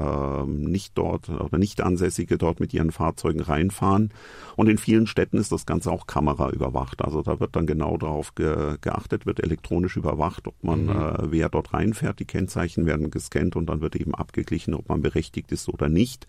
ähm, 0.44 0.66
nicht 0.66 0.98
dort 0.98 1.30
oder 1.30 1.58
nicht 1.58 1.82
Ansässige 1.82 2.38
dort 2.38 2.60
mit 2.60 2.74
ihren 2.74 2.92
Fahrzeugen 2.92 3.40
reinfahren. 3.40 4.14
Und 4.58 4.68
in 4.68 4.78
vielen 4.78 5.08
Städten 5.08 5.38
ist 5.38 5.52
das 5.52 5.66
Ganze 5.66 5.92
auch 5.92 6.06
kameraüberwacht. 6.06 7.02
Also 7.02 7.22
da 7.22 7.40
wird 7.40 7.56
dann 7.56 7.66
genau 7.66 7.98
darauf 7.98 8.36
ge 8.36 8.78
geachtet, 8.82 9.26
wird 9.26 9.42
elektronisch 9.42 9.96
überwacht, 9.96 10.48
ob 10.48 10.64
man, 10.64 10.86
mhm. 10.86 10.90
äh, 10.90 11.32
wer 11.32 11.50
dort 11.50 11.74
reinfährt. 11.74 12.20
Die 12.20 12.26
Kennzeichen 12.26 12.86
werden 12.86 13.10
gescannt 13.10 13.56
und 13.56 13.68
dann 13.68 13.82
wird 13.82 13.96
eben 13.96 14.14
abgeglichen, 14.14 14.74
ob 14.74 14.90
man 14.90 15.02
berechtigt 15.02 15.52
ist 15.52 15.70
oder 15.70 15.88
nicht. 15.88 16.28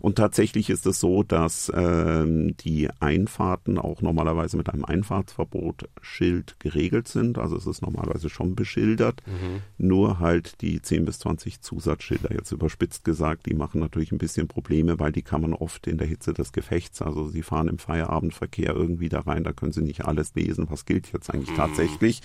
Und 0.00 0.16
tatsächlich 0.16 0.70
ist 0.70 0.86
es 0.86 1.00
so, 1.00 1.22
dass 1.22 1.72
ähm, 1.74 2.56
die 2.58 2.88
Einfahrten 3.00 3.78
auch 3.78 4.00
normalerweise 4.00 4.56
mit 4.56 4.70
einem 4.70 4.84
Einfahrtsverbot-Schild 4.84 6.60
geregelt 6.60 6.87
sind. 7.08 7.38
Also 7.38 7.56
es 7.56 7.66
ist 7.66 7.82
normalerweise 7.82 8.28
schon 8.28 8.54
beschildert. 8.54 9.22
Mhm. 9.26 9.62
Nur 9.78 10.18
halt 10.18 10.60
die 10.60 10.80
10 10.80 11.04
bis 11.04 11.18
20 11.20 11.60
Zusatzschilder, 11.60 12.32
jetzt 12.32 12.52
überspitzt 12.52 13.04
gesagt, 13.04 13.46
die 13.46 13.54
machen 13.54 13.80
natürlich 13.80 14.12
ein 14.12 14.18
bisschen 14.18 14.48
Probleme, 14.48 14.98
weil 14.98 15.12
die 15.12 15.22
kann 15.22 15.42
man 15.42 15.54
oft 15.54 15.86
in 15.86 15.98
der 15.98 16.06
Hitze 16.06 16.32
des 16.32 16.52
Gefechts, 16.52 17.02
also 17.02 17.28
sie 17.28 17.42
fahren 17.42 17.68
im 17.68 17.78
Feierabendverkehr 17.78 18.74
irgendwie 18.74 19.08
da 19.08 19.20
rein, 19.20 19.44
da 19.44 19.52
können 19.52 19.72
sie 19.72 19.82
nicht 19.82 20.04
alles 20.04 20.34
lesen, 20.34 20.66
was 20.70 20.86
gilt 20.86 21.12
jetzt 21.12 21.32
eigentlich 21.32 21.50
mhm. 21.50 21.56
tatsächlich. 21.56 22.22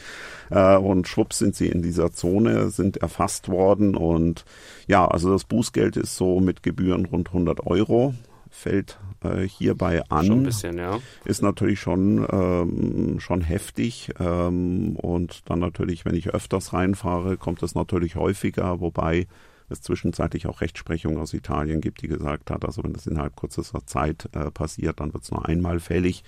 Äh, 0.49 0.77
und 0.77 1.07
schwupps 1.07 1.39
sind 1.39 1.55
sie 1.55 1.67
in 1.67 1.81
dieser 1.81 2.11
Zone, 2.11 2.69
sind 2.69 2.97
erfasst 2.97 3.49
worden 3.49 3.95
und 3.95 4.45
ja, 4.87 5.07
also 5.07 5.31
das 5.31 5.45
Bußgeld 5.45 5.97
ist 5.97 6.15
so 6.15 6.39
mit 6.39 6.63
Gebühren 6.63 7.05
rund 7.05 7.29
100 7.29 7.65
Euro 7.65 8.13
fällt 8.53 8.99
äh, 9.23 9.47
hierbei 9.47 10.03
an. 10.09 10.25
Schon 10.27 10.39
ein 10.39 10.43
bisschen, 10.43 10.77
ja. 10.77 10.99
Ist 11.25 11.41
natürlich 11.41 11.79
schon, 11.79 12.25
ähm, 12.31 13.19
schon 13.19 13.41
heftig. 13.41 14.11
Ähm, 14.19 14.95
und 14.95 15.49
dann 15.49 15.59
natürlich, 15.59 16.05
wenn 16.05 16.15
ich 16.15 16.29
öfters 16.29 16.71
reinfahre, 16.71 17.37
kommt 17.37 17.63
es 17.63 17.75
natürlich 17.75 18.15
häufiger, 18.15 18.79
wobei 18.79 19.27
es 19.69 19.81
zwischenzeitlich 19.81 20.45
auch 20.45 20.61
Rechtsprechung 20.61 21.17
aus 21.17 21.33
Italien 21.33 21.81
gibt, 21.81 22.01
die 22.01 22.07
gesagt 22.07 22.51
hat, 22.51 22.63
also 22.63 22.83
wenn 22.83 22.93
das 22.93 23.07
innerhalb 23.07 23.35
kürzester 23.35 23.85
Zeit 23.87 24.29
äh, 24.33 24.51
passiert, 24.51 24.99
dann 24.99 25.13
wird 25.13 25.23
es 25.23 25.31
nur 25.31 25.47
einmal 25.47 25.79
fällig. 25.79 26.23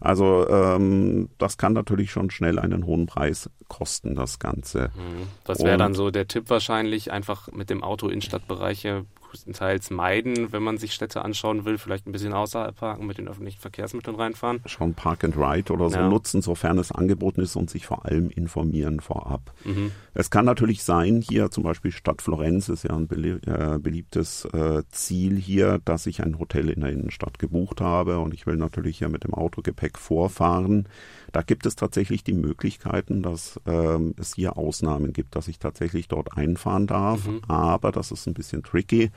Also 0.00 0.48
ähm, 0.48 1.28
das 1.38 1.58
kann 1.58 1.72
natürlich 1.72 2.10
schon 2.10 2.30
schnell 2.30 2.58
einen 2.58 2.86
hohen 2.86 3.06
Preis 3.06 3.50
kosten, 3.68 4.14
das 4.14 4.38
Ganze. 4.38 4.90
Mhm. 4.94 5.26
Das 5.44 5.60
wäre 5.60 5.78
dann 5.78 5.94
so 5.94 6.10
der 6.10 6.28
Tipp 6.28 6.50
wahrscheinlich, 6.50 7.10
einfach 7.10 7.50
mit 7.52 7.70
dem 7.70 7.82
Auto 7.82 8.08
in 8.08 8.20
Stadtbereiche 8.20 9.06
größtenteils 9.34 9.90
meiden, 9.90 10.52
wenn 10.52 10.62
man 10.62 10.78
sich 10.78 10.94
Städte 10.94 11.22
anschauen 11.22 11.64
will, 11.64 11.78
vielleicht 11.78 12.06
ein 12.06 12.12
bisschen 12.12 12.32
außerhalb 12.32 12.76
parken, 12.76 13.06
mit 13.06 13.18
den 13.18 13.28
öffentlichen 13.28 13.60
Verkehrsmitteln 13.60 14.16
reinfahren. 14.16 14.60
Schon 14.66 14.94
Park 14.94 15.24
and 15.24 15.36
Ride 15.36 15.72
oder 15.72 15.90
so 15.90 15.96
ja. 15.96 16.08
nutzen, 16.08 16.40
sofern 16.40 16.78
es 16.78 16.92
angeboten 16.92 17.40
ist 17.40 17.56
und 17.56 17.68
sich 17.68 17.86
vor 17.86 18.06
allem 18.06 18.30
informieren 18.30 19.00
vorab. 19.00 19.52
Mhm. 19.64 19.90
Es 20.14 20.30
kann 20.30 20.44
natürlich 20.44 20.84
sein, 20.84 21.20
hier 21.20 21.50
zum 21.50 21.64
Beispiel 21.64 21.90
Stadt 21.90 22.22
Florenz 22.22 22.68
ist 22.68 22.84
ja 22.84 22.96
ein 22.96 23.08
äh, 23.10 23.78
beliebtes 23.78 24.44
äh, 24.46 24.82
Ziel 24.90 25.36
hier, 25.36 25.80
dass 25.84 26.06
ich 26.06 26.22
ein 26.22 26.38
Hotel 26.38 26.70
in 26.70 26.80
der 26.80 26.90
Innenstadt 26.90 27.38
gebucht 27.38 27.80
habe 27.80 28.20
und 28.20 28.32
ich 28.32 28.46
will 28.46 28.56
natürlich 28.56 28.98
hier 28.98 29.08
mit 29.08 29.24
dem 29.24 29.34
Autogepäck 29.34 29.98
vorfahren. 29.98 30.88
Da 31.32 31.42
gibt 31.42 31.66
es 31.66 31.74
tatsächlich 31.74 32.22
die 32.22 32.32
Möglichkeiten, 32.32 33.22
dass 33.22 33.60
ähm, 33.66 34.14
es 34.18 34.34
hier 34.36 34.56
Ausnahmen 34.56 35.12
gibt, 35.12 35.34
dass 35.34 35.48
ich 35.48 35.58
tatsächlich 35.58 36.06
dort 36.06 36.36
einfahren 36.36 36.86
darf, 36.86 37.26
mhm. 37.26 37.40
aber 37.48 37.90
das 37.90 38.12
ist 38.12 38.28
ein 38.28 38.34
bisschen 38.34 38.62
tricky. 38.62 39.10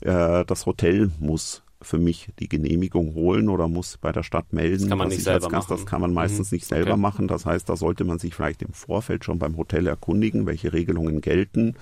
Äh, 0.00 0.44
das 0.44 0.66
Hotel 0.66 1.10
muss 1.20 1.62
für 1.82 1.98
mich 1.98 2.28
die 2.38 2.48
Genehmigung 2.48 3.14
holen 3.14 3.48
oder 3.48 3.68
muss 3.68 3.98
bei 3.98 4.12
der 4.12 4.22
Stadt 4.22 4.52
melden. 4.52 4.80
Das 4.80 4.88
kann 4.88 4.98
man 4.98 5.08
nicht 5.08 5.24
selber 5.24 5.48
Gast, 5.48 5.68
machen. 5.68 5.80
Das 5.80 5.86
kann 5.86 6.00
man 6.00 6.12
meistens 6.12 6.50
mhm. 6.50 6.56
nicht 6.56 6.66
selber 6.66 6.92
okay. 6.92 7.00
machen. 7.00 7.28
Das 7.28 7.44
heißt, 7.44 7.68
da 7.68 7.76
sollte 7.76 8.04
man 8.04 8.18
sich 8.18 8.34
vielleicht 8.34 8.62
im 8.62 8.72
Vorfeld 8.72 9.24
schon 9.24 9.38
beim 9.38 9.56
Hotel 9.56 9.86
erkundigen, 9.86 10.46
welche 10.46 10.72
Regelungen 10.72 11.20
gelten 11.20 11.74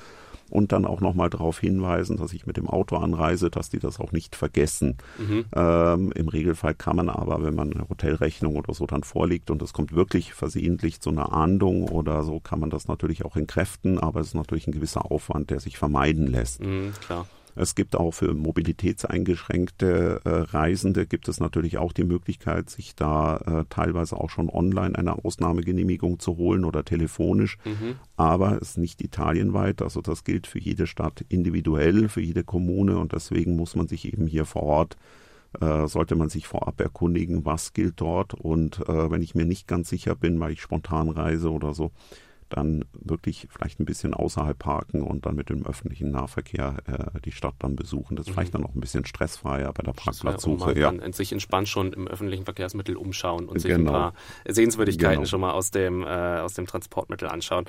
und 0.50 0.72
dann 0.72 0.84
auch 0.84 1.00
nochmal 1.00 1.30
darauf 1.30 1.60
hinweisen, 1.60 2.16
dass 2.16 2.32
ich 2.32 2.46
mit 2.46 2.56
dem 2.56 2.68
Auto 2.68 2.96
anreise, 2.96 3.50
dass 3.50 3.70
die 3.70 3.78
das 3.78 4.00
auch 4.00 4.12
nicht 4.12 4.34
vergessen. 4.36 4.98
Mhm. 5.18 5.44
Ähm, 5.54 6.12
Im 6.12 6.28
Regelfall 6.28 6.74
kann 6.74 6.96
man 6.96 7.08
aber, 7.08 7.42
wenn 7.44 7.54
man 7.54 7.72
eine 7.72 7.88
Hotelrechnung 7.88 8.56
oder 8.56 8.74
so 8.74 8.86
dann 8.86 9.04
vorliegt 9.04 9.50
und 9.50 9.62
es 9.62 9.72
kommt 9.72 9.94
wirklich 9.94 10.34
versehentlich 10.34 11.00
zu 11.00 11.10
einer 11.10 11.32
Ahndung 11.32 11.88
oder 11.88 12.24
so, 12.24 12.40
kann 12.40 12.60
man 12.60 12.70
das 12.70 12.88
natürlich 12.88 13.24
auch 13.24 13.36
entkräften, 13.36 13.98
aber 13.98 14.20
es 14.20 14.28
ist 14.28 14.34
natürlich 14.34 14.66
ein 14.66 14.72
gewisser 14.72 15.10
Aufwand, 15.10 15.50
der 15.50 15.60
sich 15.60 15.78
vermeiden 15.78 16.26
lässt. 16.26 16.60
Mhm, 16.64 16.92
klar. 17.00 17.26
Es 17.54 17.74
gibt 17.74 17.96
auch 17.96 18.12
für 18.12 18.34
mobilitätseingeschränkte 18.34 20.20
äh, 20.24 20.28
Reisende 20.28 21.06
gibt 21.06 21.28
es 21.28 21.40
natürlich 21.40 21.78
auch 21.78 21.92
die 21.92 22.04
Möglichkeit, 22.04 22.70
sich 22.70 22.94
da 22.94 23.36
äh, 23.36 23.64
teilweise 23.68 24.16
auch 24.16 24.30
schon 24.30 24.48
online 24.48 24.96
eine 24.96 25.24
Ausnahmegenehmigung 25.24 26.18
zu 26.18 26.36
holen 26.36 26.64
oder 26.64 26.84
telefonisch. 26.84 27.58
Mhm. 27.64 27.96
Aber 28.16 28.58
es 28.60 28.70
ist 28.70 28.78
nicht 28.78 29.02
italienweit. 29.02 29.82
Also 29.82 30.00
das 30.00 30.24
gilt 30.24 30.46
für 30.46 30.58
jede 30.58 30.86
Stadt 30.86 31.24
individuell, 31.28 32.08
für 32.08 32.20
jede 32.20 32.44
Kommune 32.44 32.98
und 32.98 33.12
deswegen 33.12 33.56
muss 33.56 33.76
man 33.76 33.88
sich 33.88 34.12
eben 34.12 34.26
hier 34.26 34.44
vor 34.44 34.62
Ort 34.62 34.96
äh, 35.60 35.88
sollte 35.88 36.14
man 36.14 36.28
sich 36.28 36.46
vorab 36.46 36.80
erkundigen, 36.80 37.44
was 37.44 37.72
gilt 37.72 38.00
dort. 38.00 38.34
Und 38.34 38.80
wenn 38.86 39.20
ich 39.20 39.34
mir 39.34 39.44
nicht 39.44 39.66
ganz 39.66 39.88
sicher 39.88 40.14
bin, 40.14 40.38
weil 40.38 40.52
ich 40.52 40.62
spontan 40.62 41.08
reise 41.08 41.50
oder 41.50 41.74
so, 41.74 41.90
dann 42.50 42.84
wirklich 42.92 43.48
vielleicht 43.50 43.80
ein 43.80 43.84
bisschen 43.84 44.14
außerhalb 44.14 44.58
parken 44.58 45.02
und 45.02 45.26
dann 45.26 45.34
mit 45.34 45.48
dem 45.48 45.64
öffentlichen 45.66 46.10
Nahverkehr 46.10 46.76
äh, 46.86 47.20
die 47.20 47.32
Stadt 47.32 47.54
dann 47.60 47.76
besuchen. 47.76 48.16
Das 48.16 48.26
ist 48.26 48.30
mhm. 48.30 48.34
vielleicht 48.34 48.54
dann 48.54 48.64
auch 48.64 48.74
ein 48.74 48.80
bisschen 48.80 49.04
stressfreier 49.04 49.72
bei 49.72 49.82
der 49.82 49.92
Parkplatzsuche. 49.92 50.78
Ja. 50.78 50.92
Man 50.92 51.12
sich 51.12 51.32
entspannt 51.32 51.68
schon 51.68 51.92
im 51.92 52.08
öffentlichen 52.08 52.44
Verkehrsmittel 52.44 52.96
umschauen 52.96 53.48
und 53.48 53.60
sich 53.60 53.70
genau. 53.70 53.90
ein 53.90 53.94
paar 53.94 54.14
Sehenswürdigkeiten 54.46 55.16
genau. 55.16 55.26
schon 55.26 55.40
mal 55.40 55.52
aus 55.52 55.70
dem, 55.70 56.02
äh, 56.02 56.06
aus 56.06 56.54
dem 56.54 56.66
Transportmittel 56.66 57.28
anschauen. 57.28 57.66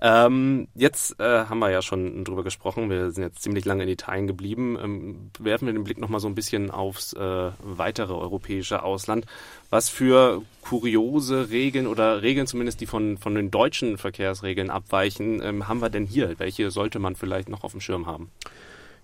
Ähm, 0.00 0.68
jetzt 0.74 1.18
äh, 1.20 1.44
haben 1.46 1.58
wir 1.58 1.70
ja 1.70 1.82
schon 1.82 2.24
drüber 2.24 2.42
gesprochen. 2.42 2.90
Wir 2.90 3.10
sind 3.10 3.22
jetzt 3.22 3.42
ziemlich 3.42 3.64
lange 3.64 3.84
in 3.84 3.88
Italien 3.88 4.26
geblieben. 4.26 4.76
Ähm, 4.82 5.30
werfen 5.38 5.66
wir 5.66 5.72
den 5.72 5.84
Blick 5.84 5.98
nochmal 5.98 6.20
so 6.20 6.28
ein 6.28 6.34
bisschen 6.34 6.70
aufs 6.70 7.12
äh, 7.12 7.50
weitere 7.62 8.12
europäische 8.12 8.82
Ausland. 8.82 9.26
Was 9.70 9.88
für 9.88 10.42
kuriose 10.64 11.50
Regeln 11.50 11.86
oder 11.86 12.22
Regeln 12.22 12.46
zumindest, 12.46 12.80
die 12.80 12.86
von, 12.86 13.18
von 13.18 13.34
den 13.34 13.50
deutschen 13.50 13.98
Verkehrsregeln 14.24 14.70
abweichen, 14.70 15.42
ähm, 15.42 15.68
haben 15.68 15.82
wir 15.82 15.90
denn 15.90 16.06
hier? 16.06 16.34
Welche 16.38 16.70
sollte 16.70 16.98
man 16.98 17.14
vielleicht 17.14 17.48
noch 17.50 17.62
auf 17.62 17.72
dem 17.72 17.80
Schirm 17.80 18.06
haben? 18.06 18.30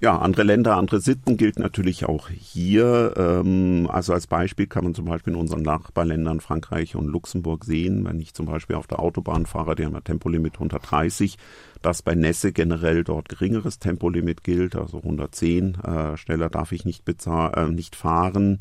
Ja, 0.00 0.18
andere 0.18 0.44
Länder, 0.44 0.76
andere 0.76 0.98
Sitten 0.98 1.36
gilt 1.36 1.58
natürlich 1.58 2.06
auch 2.06 2.30
hier. 2.30 3.12
Ähm, 3.18 3.86
also 3.92 4.14
als 4.14 4.26
Beispiel 4.26 4.66
kann 4.66 4.84
man 4.84 4.94
zum 4.94 5.04
Beispiel 5.04 5.34
in 5.34 5.38
unseren 5.38 5.60
Nachbarländern 5.60 6.40
Frankreich 6.40 6.96
und 6.96 7.06
Luxemburg 7.06 7.66
sehen, 7.66 8.06
wenn 8.06 8.18
ich 8.18 8.32
zum 8.32 8.46
Beispiel 8.46 8.76
auf 8.76 8.86
der 8.86 9.00
Autobahn 9.00 9.44
fahre, 9.44 9.74
die 9.74 9.84
haben 9.84 9.94
ein 9.94 10.04
Tempolimit 10.04 10.54
130, 10.54 11.36
dass 11.82 12.00
bei 12.00 12.14
Nässe 12.14 12.52
generell 12.52 13.04
dort 13.04 13.28
geringeres 13.28 13.78
Tempolimit 13.78 14.42
gilt, 14.42 14.74
also 14.74 14.98
110. 14.98 15.74
Äh, 15.74 16.16
schneller 16.16 16.48
darf 16.48 16.72
ich 16.72 16.86
nicht, 16.86 17.04
äh, 17.06 17.66
nicht 17.66 17.94
fahren. 17.94 18.56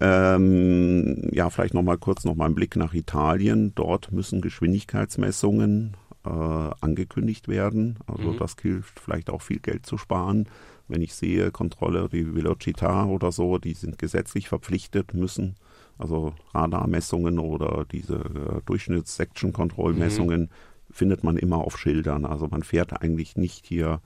Ähm, 0.00 1.28
ja, 1.32 1.50
vielleicht 1.50 1.74
nochmal 1.74 1.98
kurz 1.98 2.24
noch 2.24 2.34
mal 2.34 2.46
ein 2.46 2.54
Blick 2.54 2.76
nach 2.76 2.94
Italien. 2.94 3.74
Dort 3.74 4.12
müssen 4.12 4.40
Geschwindigkeitsmessungen 4.40 5.96
äh, 6.24 6.28
angekündigt 6.28 7.48
werden. 7.48 7.98
Also 8.06 8.32
mhm. 8.32 8.38
das 8.38 8.56
hilft 8.60 9.00
vielleicht 9.00 9.30
auch 9.30 9.42
viel 9.42 9.58
Geld 9.58 9.86
zu 9.86 9.98
sparen. 9.98 10.48
Wenn 10.88 11.02
ich 11.02 11.14
sehe, 11.14 11.50
Kontrolle, 11.50 12.08
die 12.08 12.24
Velocità 12.24 13.06
oder 13.06 13.32
so, 13.32 13.58
die 13.58 13.74
sind 13.74 13.98
gesetzlich 13.98 14.48
verpflichtet, 14.48 15.14
müssen 15.14 15.56
also 15.98 16.34
Radarmessungen 16.54 17.38
oder 17.38 17.84
diese 17.90 18.16
äh, 18.16 18.60
Durchschnitts-Section-Control-Messungen 18.66 20.42
mhm. 20.42 20.48
findet 20.90 21.22
man 21.22 21.36
immer 21.36 21.58
auf 21.58 21.78
Schildern. 21.78 22.24
Also 22.24 22.48
man 22.48 22.62
fährt 22.62 23.02
eigentlich 23.02 23.36
nicht 23.36 23.66
hier 23.66 24.00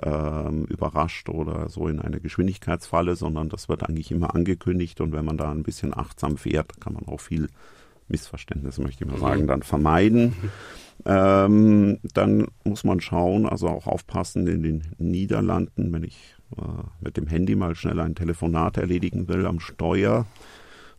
ähm, 0.00 0.64
überrascht 0.64 1.28
oder 1.28 1.68
so 1.68 1.88
in 1.88 2.00
eine 2.00 2.20
Geschwindigkeitsfalle, 2.20 3.16
sondern 3.16 3.48
das 3.48 3.68
wird 3.68 3.88
eigentlich 3.88 4.10
immer 4.10 4.34
angekündigt 4.34 5.00
und 5.00 5.12
wenn 5.12 5.24
man 5.24 5.36
da 5.36 5.50
ein 5.50 5.62
bisschen 5.62 5.96
achtsam 5.96 6.36
fährt, 6.36 6.80
kann 6.80 6.94
man 6.94 7.06
auch 7.06 7.20
viel 7.20 7.48
Missverständnis, 8.08 8.78
möchte 8.78 9.04
ich 9.04 9.10
mal 9.10 9.18
sagen, 9.18 9.46
dann 9.46 9.62
vermeiden. 9.62 10.34
Ähm, 11.04 11.98
dann 12.14 12.46
muss 12.64 12.84
man 12.84 13.00
schauen, 13.00 13.46
also 13.46 13.68
auch 13.68 13.86
aufpassen 13.86 14.46
in 14.46 14.62
den 14.62 14.82
Niederlanden, 14.98 15.92
wenn 15.92 16.04
ich 16.04 16.36
äh, 16.56 16.62
mit 17.00 17.16
dem 17.16 17.26
Handy 17.26 17.56
mal 17.56 17.74
schnell 17.74 17.98
ein 18.00 18.14
Telefonat 18.14 18.76
erledigen 18.76 19.28
will 19.28 19.46
am 19.46 19.58
Steuer, 19.58 20.26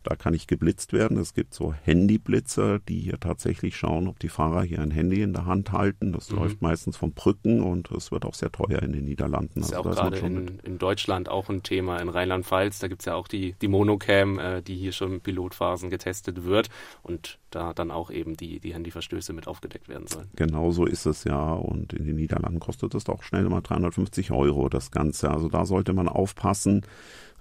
da 0.04 0.16
kann 0.16 0.34
ich 0.34 0.46
geblitzt 0.46 0.92
werden. 0.92 1.16
Es 1.16 1.34
gibt 1.34 1.54
so 1.54 1.72
Handyblitzer, 1.72 2.78
die 2.78 3.00
hier 3.00 3.18
tatsächlich 3.18 3.76
schauen, 3.76 4.06
ob 4.06 4.18
die 4.18 4.28
Fahrer 4.28 4.62
hier 4.62 4.80
ein 4.80 4.90
Handy 4.90 5.22
in 5.22 5.32
der 5.32 5.46
Hand 5.46 5.72
halten. 5.72 6.12
Das 6.12 6.30
mhm. 6.30 6.38
läuft 6.38 6.62
meistens 6.62 6.96
von 6.96 7.12
Brücken 7.12 7.62
und 7.62 7.90
es 7.90 8.12
wird 8.12 8.24
auch 8.24 8.34
sehr 8.34 8.52
teuer 8.52 8.82
in 8.82 8.92
den 8.92 9.04
Niederlanden. 9.04 9.60
Das 9.60 9.70
ist 9.70 9.74
also, 9.74 9.88
ja 9.88 9.94
auch 9.94 10.10
gerade 10.10 10.18
in, 10.18 10.58
in, 10.62 10.78
Deutschland 10.78 11.28
auch 11.28 11.48
ein 11.48 11.62
Thema. 11.62 12.00
In 12.00 12.08
Rheinland-Pfalz, 12.08 12.78
da 12.78 12.88
gibt 12.88 13.02
es 13.02 13.06
ja 13.06 13.14
auch 13.14 13.26
die, 13.26 13.54
die 13.60 13.68
Monocam, 13.68 14.38
äh, 14.38 14.62
die 14.62 14.76
hier 14.76 14.92
schon 14.92 15.14
in 15.14 15.20
Pilotphasen 15.20 15.88
getestet 15.88 16.44
wird 16.44 16.68
und 17.02 17.38
da 17.50 17.72
dann 17.72 17.90
auch 17.90 18.10
eben 18.10 18.36
die, 18.36 18.60
die 18.60 18.74
Handyverstöße 18.74 19.32
mit 19.32 19.48
aufgedeckt 19.48 19.88
werden 19.88 20.06
sollen. 20.06 20.28
Genau 20.36 20.70
so 20.70 20.84
ist 20.84 21.06
es 21.06 21.24
ja. 21.24 21.54
Und 21.54 21.92
in 21.94 22.04
den 22.04 22.16
Niederlanden 22.16 22.60
kostet 22.60 22.94
das 22.94 23.08
auch 23.08 23.22
schnell 23.22 23.44
mal 23.44 23.62
350 23.62 24.32
Euro 24.32 24.68
das 24.68 24.90
Ganze. 24.90 25.30
Also 25.30 25.48
da 25.48 25.64
sollte 25.64 25.92
man 25.92 26.08
aufpassen 26.08 26.82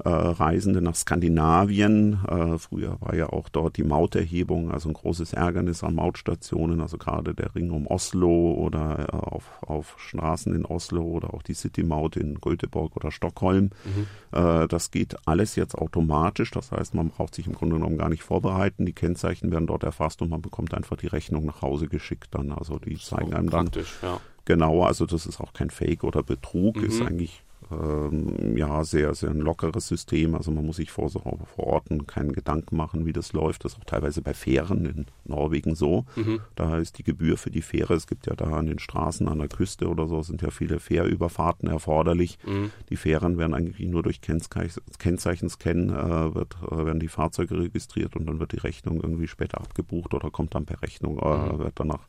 äh, 0.04 0.10
Reisende 0.10 0.82
nach 0.82 0.96
Skandinavien. 0.96 2.20
Äh, 2.28 2.58
früher 2.58 2.98
war 3.00 3.16
ja 3.16 3.30
auch 3.30 3.50
dort 3.50 3.78
die 3.78 3.84
Mauterhebung, 3.84 4.72
also 4.72 4.90
ein 4.90 4.94
großes 4.94 5.34
Ärgernis 5.34 5.84
an 5.84 5.96
Mautstationen, 5.96 6.82
also 6.82 6.98
gerade 6.98 7.34
der 7.34 7.54
Ring 7.56 7.72
um 7.72 7.88
Oslo 7.88 8.54
oder 8.54 9.08
äh, 9.08 9.16
auf, 9.16 9.50
auf 9.62 9.96
Straßen 9.98 10.56
in 10.56 10.66
Oslo 10.66 11.04
oder 11.04 11.34
auch 11.34 11.44
die 11.44 11.54
City-Maut 11.54 12.18
in 12.18 12.40
Göteborg 12.42 12.96
oder 12.96 13.12
Stockholm. 13.12 13.70
Mhm. 13.86 14.08
Äh, 14.38 14.68
das 14.68 14.92
geht 14.92 15.16
alles 15.28 15.56
jetzt 15.56 15.76
automatisch, 15.76 16.52
das 16.52 16.72
heißt, 16.72 16.96
man 16.96 17.10
braucht 17.10 17.36
sich 17.36 17.48
im 17.48 17.54
Grunde 17.54 17.76
genommen 17.76 17.98
gar 17.98 18.10
nicht 18.10 18.24
vorbereiten. 18.24 18.86
Die 18.86 18.94
Kennzeichen 18.94 19.52
werden 19.52 19.68
dort 19.68 19.84
erfasst 19.84 20.22
und 20.22 20.30
man 20.30 20.42
bekommt 20.42 20.74
einfach 20.74 20.98
die 20.98 21.08
Rechnung 21.08 21.46
nach 21.46 21.62
Hause 21.62 21.88
geschickt 21.88 22.30
dann. 22.32 22.52
Also 22.52 22.80
die 22.80 22.98
zeigen 22.98 23.34
einem 23.34 23.50
dann. 23.50 23.70
Ja. 24.02 24.20
Genau, 24.46 24.84
also 24.84 25.06
das 25.06 25.26
ist 25.26 25.40
auch 25.40 25.54
kein 25.54 25.70
Fake 25.70 26.04
oder 26.04 26.24
Betrug, 26.24 26.78
mhm. 26.78 26.86
ist 26.86 27.02
eigentlich 27.02 27.44
ähm, 27.72 28.58
ja, 28.58 28.84
sehr, 28.84 29.14
sehr 29.14 29.32
ein 29.32 29.40
lockeres 29.40 29.88
System. 29.88 30.36
Also 30.36 30.52
man 30.52 30.66
muss 30.66 30.78
sich 30.78 30.92
vor, 30.92 31.10
so, 31.10 31.20
vor 31.20 31.68
Ort 31.68 31.88
keinen 32.08 32.34
Gedanken 32.34 32.76
machen, 32.76 33.06
wie 33.06 33.14
das 33.14 33.34
läuft. 33.34 33.66
Das 33.66 33.74
ist 33.74 33.80
auch 33.80 33.86
teilweise 33.86 34.22
bei 34.22 34.34
Fähren 34.34 34.86
in 34.86 35.06
Norwegen 35.26 35.76
so. 35.76 36.06
Mhm. 36.16 36.42
Da 36.56 36.78
ist 36.78 36.98
die 36.98 37.04
Gebühr 37.04 37.38
für 37.38 37.52
die 37.52 37.62
Fähre, 37.62 37.94
es 37.94 38.08
gibt 38.08 38.28
ja 38.28 38.36
da 38.36 38.46
an 38.46 38.68
den 38.68 38.80
Straßen 38.80 39.28
an 39.28 39.40
der 39.40 39.48
Küste 39.48 39.88
oder 39.88 40.08
so, 40.08 40.22
sind 40.22 40.42
ja 40.42 40.50
viele 40.50 40.80
Fährüberfahrten 40.80 41.70
erforderlich. 41.70 42.38
Mhm. 42.46 42.72
Die 42.90 42.96
Fähren 42.98 43.38
werden 43.38 43.54
eigentlich 43.54 43.88
nur 43.88 44.04
durch 44.04 44.22
Kennzeichenscan 44.22 45.90
äh, 45.90 46.36
wird, 46.36 46.56
äh, 46.70 46.86
werden 46.86 47.00
die 47.00 47.08
Fahrzeuge 47.08 47.60
registriert 47.60 48.16
und 48.16 48.26
dann 48.28 48.40
wird 48.40 48.52
die 48.52 48.60
Rechnung 48.60 49.02
irgendwie 49.02 49.28
später 49.28 49.62
abgebucht 49.62 50.14
oder 50.14 50.32
kommt 50.32 50.56
dann 50.56 50.66
per 50.66 50.82
Rechnung, 50.82 51.20
äh, 51.20 51.54
mhm. 51.54 51.60
wird 51.60 51.80
dann 51.80 51.88
nach 51.88 52.08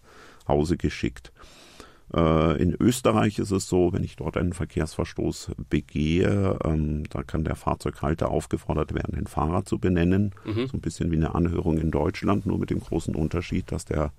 Hause 0.48 0.76
geschickt. 0.76 1.32
Äh, 2.12 2.62
in 2.62 2.74
Österreich 2.78 3.38
ist 3.38 3.50
es 3.50 3.68
so, 3.68 3.92
wenn 3.92 4.04
ich 4.04 4.16
dort 4.16 4.36
einen 4.36 4.52
Verkehrsverstoß 4.52 5.52
begehe, 5.70 6.58
ähm, 6.64 7.04
da 7.10 7.22
kann 7.22 7.44
der 7.44 7.56
Fahrzeughalter 7.56 8.30
aufgefordert 8.30 8.94
werden, 8.94 9.14
den 9.14 9.26
Fahrer 9.26 9.64
zu 9.64 9.78
benennen. 9.78 10.34
Mhm. 10.44 10.66
So 10.66 10.76
ein 10.76 10.80
bisschen 10.80 11.10
wie 11.10 11.16
eine 11.16 11.34
Anhörung 11.34 11.78
in 11.78 11.90
Deutschland, 11.90 12.46
nur 12.46 12.58
mit 12.58 12.70
dem 12.70 12.80
großen 12.80 13.14
Unterschied, 13.14 13.72
dass 13.72 13.84
der 13.84 14.12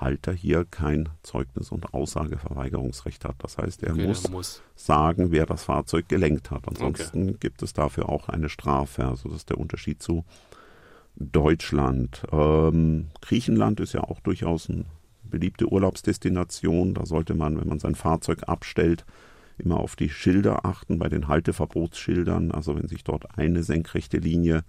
Halter 0.00 0.32
hier 0.32 0.64
kein 0.64 1.10
Zeugnis- 1.22 1.70
und 1.70 1.92
Aussageverweigerungsrecht 1.92 3.24
hat. 3.24 3.36
Das 3.38 3.58
heißt, 3.58 3.82
er 3.82 3.92
okay, 3.92 4.06
muss, 4.06 4.28
muss, 4.30 4.62
sagen, 4.74 5.30
wer 5.30 5.46
das 5.46 5.64
Fahrzeug 5.64 6.08
gelenkt 6.08 6.50
hat. 6.50 6.66
Ansonsten 6.66 7.30
okay. 7.30 7.36
gibt 7.38 7.62
es 7.62 7.72
dafür 7.72 8.08
auch 8.08 8.28
eine 8.28 8.48
Strafe. 8.48 9.06
Also 9.06 9.28
das 9.28 9.38
ist 9.38 9.50
der 9.50 9.58
Unterschied 9.58 10.02
zu 10.02 10.24
Deutschland. 11.16 12.22
Ähm, 12.32 13.08
Griechenland 13.20 13.80
ist 13.80 13.92
ja 13.92 14.02
auch 14.02 14.20
durchaus 14.20 14.68
ein 14.68 14.86
beliebte 15.30 15.66
Urlaubsdestination. 15.66 16.94
Da 16.94 17.06
sollte 17.06 17.34
man, 17.34 17.58
wenn 17.58 17.68
man 17.68 17.78
sein 17.78 17.94
Fahrzeug 17.94 18.48
abstellt, 18.48 19.04
immer 19.58 19.78
auf 19.78 19.96
die 19.96 20.08
Schilder 20.08 20.64
achten 20.64 20.98
bei 20.98 21.08
den 21.08 21.28
Halteverbotsschildern. 21.28 22.50
Also 22.50 22.76
wenn 22.76 22.88
sich 22.88 23.04
dort 23.04 23.38
eine 23.38 23.62
senkrechte 23.62 24.18
Linie 24.18 24.64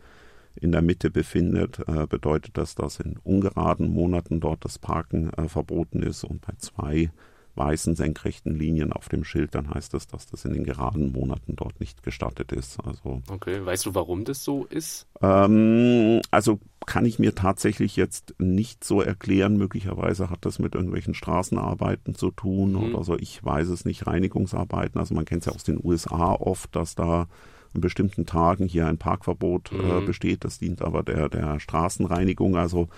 in 0.56 0.72
der 0.72 0.82
Mitte 0.82 1.10
befindet, 1.10 1.80
äh, 1.88 2.06
bedeutet 2.08 2.58
das, 2.58 2.76
dass 2.76 3.00
in 3.00 3.18
ungeraden 3.24 3.88
Monaten 3.90 4.40
dort 4.40 4.66
das 4.66 4.80
Parken 4.80 5.32
äh, 5.34 5.48
verboten 5.48 6.04
ist 6.04 6.24
und 6.24 6.42
bei 6.42 6.54
zwei 6.58 7.10
weißen 7.56 7.96
senkrechten 7.96 8.56
Linien 8.56 8.94
auf 8.94 9.10
dem 9.10 9.24
Schild, 9.24 9.56
dann 9.56 9.74
heißt 9.74 9.94
das, 9.94 10.08
dass 10.08 10.26
das 10.28 10.46
in 10.46 10.54
den 10.54 10.64
geraden 10.64 11.12
Monaten 11.12 11.56
dort 11.56 11.80
nicht 11.80 12.04
gestattet 12.04 12.52
ist. 12.52 12.80
Also 12.84 13.22
okay, 13.30 13.66
weißt 13.66 13.86
du, 13.86 13.96
warum 13.96 14.24
das 14.24 14.44
so 14.44 14.66
ist? 14.66 15.08
Ähm, 15.22 16.22
also 16.32 16.60
kann 16.86 17.06
ich 17.06 17.20
mir 17.20 17.36
tatsächlich 17.36 17.96
jetzt 17.96 18.34
nicht 18.40 18.84
so 18.84 19.02
erklären. 19.02 19.58
Möglicherweise 19.58 20.30
hat 20.30 20.46
das 20.46 20.60
mit 20.60 20.76
irgendwelchen 20.76 21.14
Straßenarbeiten 21.14 22.16
zu 22.16 22.32
tun 22.32 22.72
mhm. 22.72 22.84
oder 22.84 23.04
so. 23.04 23.18
Ich 23.18 23.44
weiß 23.44 23.68
es 23.68 23.86
nicht. 23.86 24.08
Reinigungsarbeiten. 24.08 25.00
Also 25.00 25.14
man 25.14 25.26
kennt 25.26 25.42
es 25.42 25.46
ja 25.46 25.54
aus 25.54 25.64
den 25.64 25.80
USA 25.84 26.34
oft, 26.34 26.76
dass 26.76 26.96
da 26.96 27.28
an 27.74 27.82
bestimmten 27.82 28.26
Tagen 28.26 28.68
hier 28.68 28.88
ein 28.88 28.98
Parkverbot 28.98 29.72
äh, 29.72 29.76
mhm. 29.76 30.04
äh, 30.04 30.06
besteht. 30.06 30.44
Das 30.44 30.60
dient 30.60 30.82
aber 30.82 31.04
der, 31.04 31.30
der 31.30 31.60
Straßenreinigung. 31.60 32.56
Also 32.58 32.90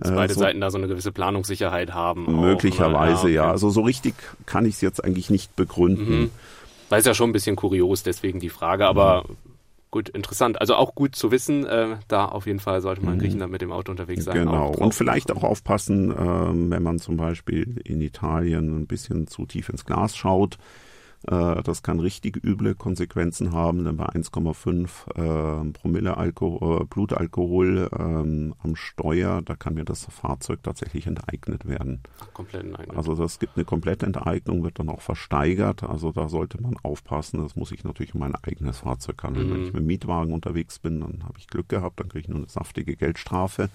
dass 0.00 0.14
beide 0.14 0.34
so 0.34 0.40
Seiten 0.40 0.60
da 0.60 0.70
so 0.70 0.78
eine 0.78 0.88
gewisse 0.88 1.12
Planungssicherheit 1.12 1.94
haben. 1.94 2.40
Möglicherweise, 2.40 3.20
auch, 3.20 3.24
ne? 3.24 3.30
ja, 3.30 3.44
ja. 3.44 3.50
Also 3.50 3.70
so 3.70 3.82
richtig 3.82 4.14
kann 4.46 4.64
ich 4.64 4.74
es 4.74 4.80
jetzt 4.80 5.04
eigentlich 5.04 5.30
nicht 5.30 5.54
begründen. 5.56 6.20
Mhm. 6.22 6.30
Weil 6.88 7.00
es 7.00 7.06
ja 7.06 7.14
schon 7.14 7.30
ein 7.30 7.32
bisschen 7.32 7.56
kurios, 7.56 8.02
deswegen 8.02 8.40
die 8.40 8.48
Frage, 8.48 8.86
aber 8.86 9.24
mhm. 9.28 9.36
gut, 9.90 10.08
interessant. 10.08 10.60
Also 10.60 10.74
auch 10.74 10.94
gut 10.94 11.14
zu 11.14 11.30
wissen, 11.30 11.64
äh, 11.64 11.96
da 12.08 12.24
auf 12.24 12.46
jeden 12.46 12.60
Fall 12.60 12.80
sollte 12.80 13.02
man 13.02 13.12
in 13.12 13.18
mhm. 13.18 13.22
Griechenland 13.22 13.52
mit 13.52 13.62
dem 13.62 13.70
Auto 13.70 13.92
unterwegs 13.92 14.24
sein. 14.24 14.34
Genau, 14.34 14.72
und 14.72 14.94
vielleicht 14.94 15.30
auch 15.30 15.44
aufpassen, 15.44 16.10
äh, 16.10 16.70
wenn 16.70 16.82
man 16.82 16.98
zum 16.98 17.16
Beispiel 17.16 17.80
in 17.84 18.00
Italien 18.00 18.80
ein 18.80 18.86
bisschen 18.86 19.26
zu 19.28 19.46
tief 19.46 19.68
ins 19.68 19.84
Glas 19.84 20.16
schaut 20.16 20.54
äh, 20.54 20.89
das 21.26 21.82
kann 21.82 22.00
richtig 22.00 22.42
üble 22.42 22.74
Konsequenzen 22.74 23.52
haben, 23.52 23.84
denn 23.84 23.96
bei 23.96 24.06
1,5 24.06 25.68
äh, 25.68 25.72
Promille 25.72 26.16
Alkohol, 26.16 26.80
äh, 26.80 26.84
Blutalkohol 26.84 27.90
ähm, 27.98 28.54
am 28.62 28.74
Steuer, 28.74 29.42
da 29.42 29.54
kann 29.54 29.74
mir 29.74 29.84
das 29.84 30.06
Fahrzeug 30.06 30.62
tatsächlich 30.62 31.06
enteignet 31.06 31.66
werden. 31.66 32.00
komplett 32.32 32.64
enteignet. 32.64 32.96
Also 32.96 33.14
das 33.14 33.38
gibt 33.38 33.56
eine 33.56 33.66
komplette 33.66 34.06
Enteignung, 34.06 34.62
wird 34.62 34.78
dann 34.78 34.88
auch 34.88 35.02
versteigert. 35.02 35.82
Also 35.82 36.10
da 36.10 36.28
sollte 36.28 36.60
man 36.62 36.76
aufpassen. 36.82 37.42
Das 37.42 37.54
muss 37.54 37.72
ich 37.72 37.84
natürlich 37.84 38.14
um 38.14 38.20
mein 38.20 38.34
eigenes 38.34 38.78
Fahrzeug 38.78 39.22
handeln. 39.22 39.48
Mhm. 39.48 39.52
Wenn 39.52 39.60
ich 39.66 39.72
mit 39.72 39.82
dem 39.82 39.86
Mietwagen 39.86 40.32
unterwegs 40.32 40.78
bin, 40.78 41.00
dann 41.00 41.24
habe 41.24 41.38
ich 41.38 41.48
Glück 41.48 41.68
gehabt, 41.68 42.00
dann 42.00 42.08
kriege 42.08 42.20
ich 42.20 42.28
nur 42.28 42.38
eine 42.38 42.48
saftige 42.48 42.96
Geldstrafe. 42.96 43.68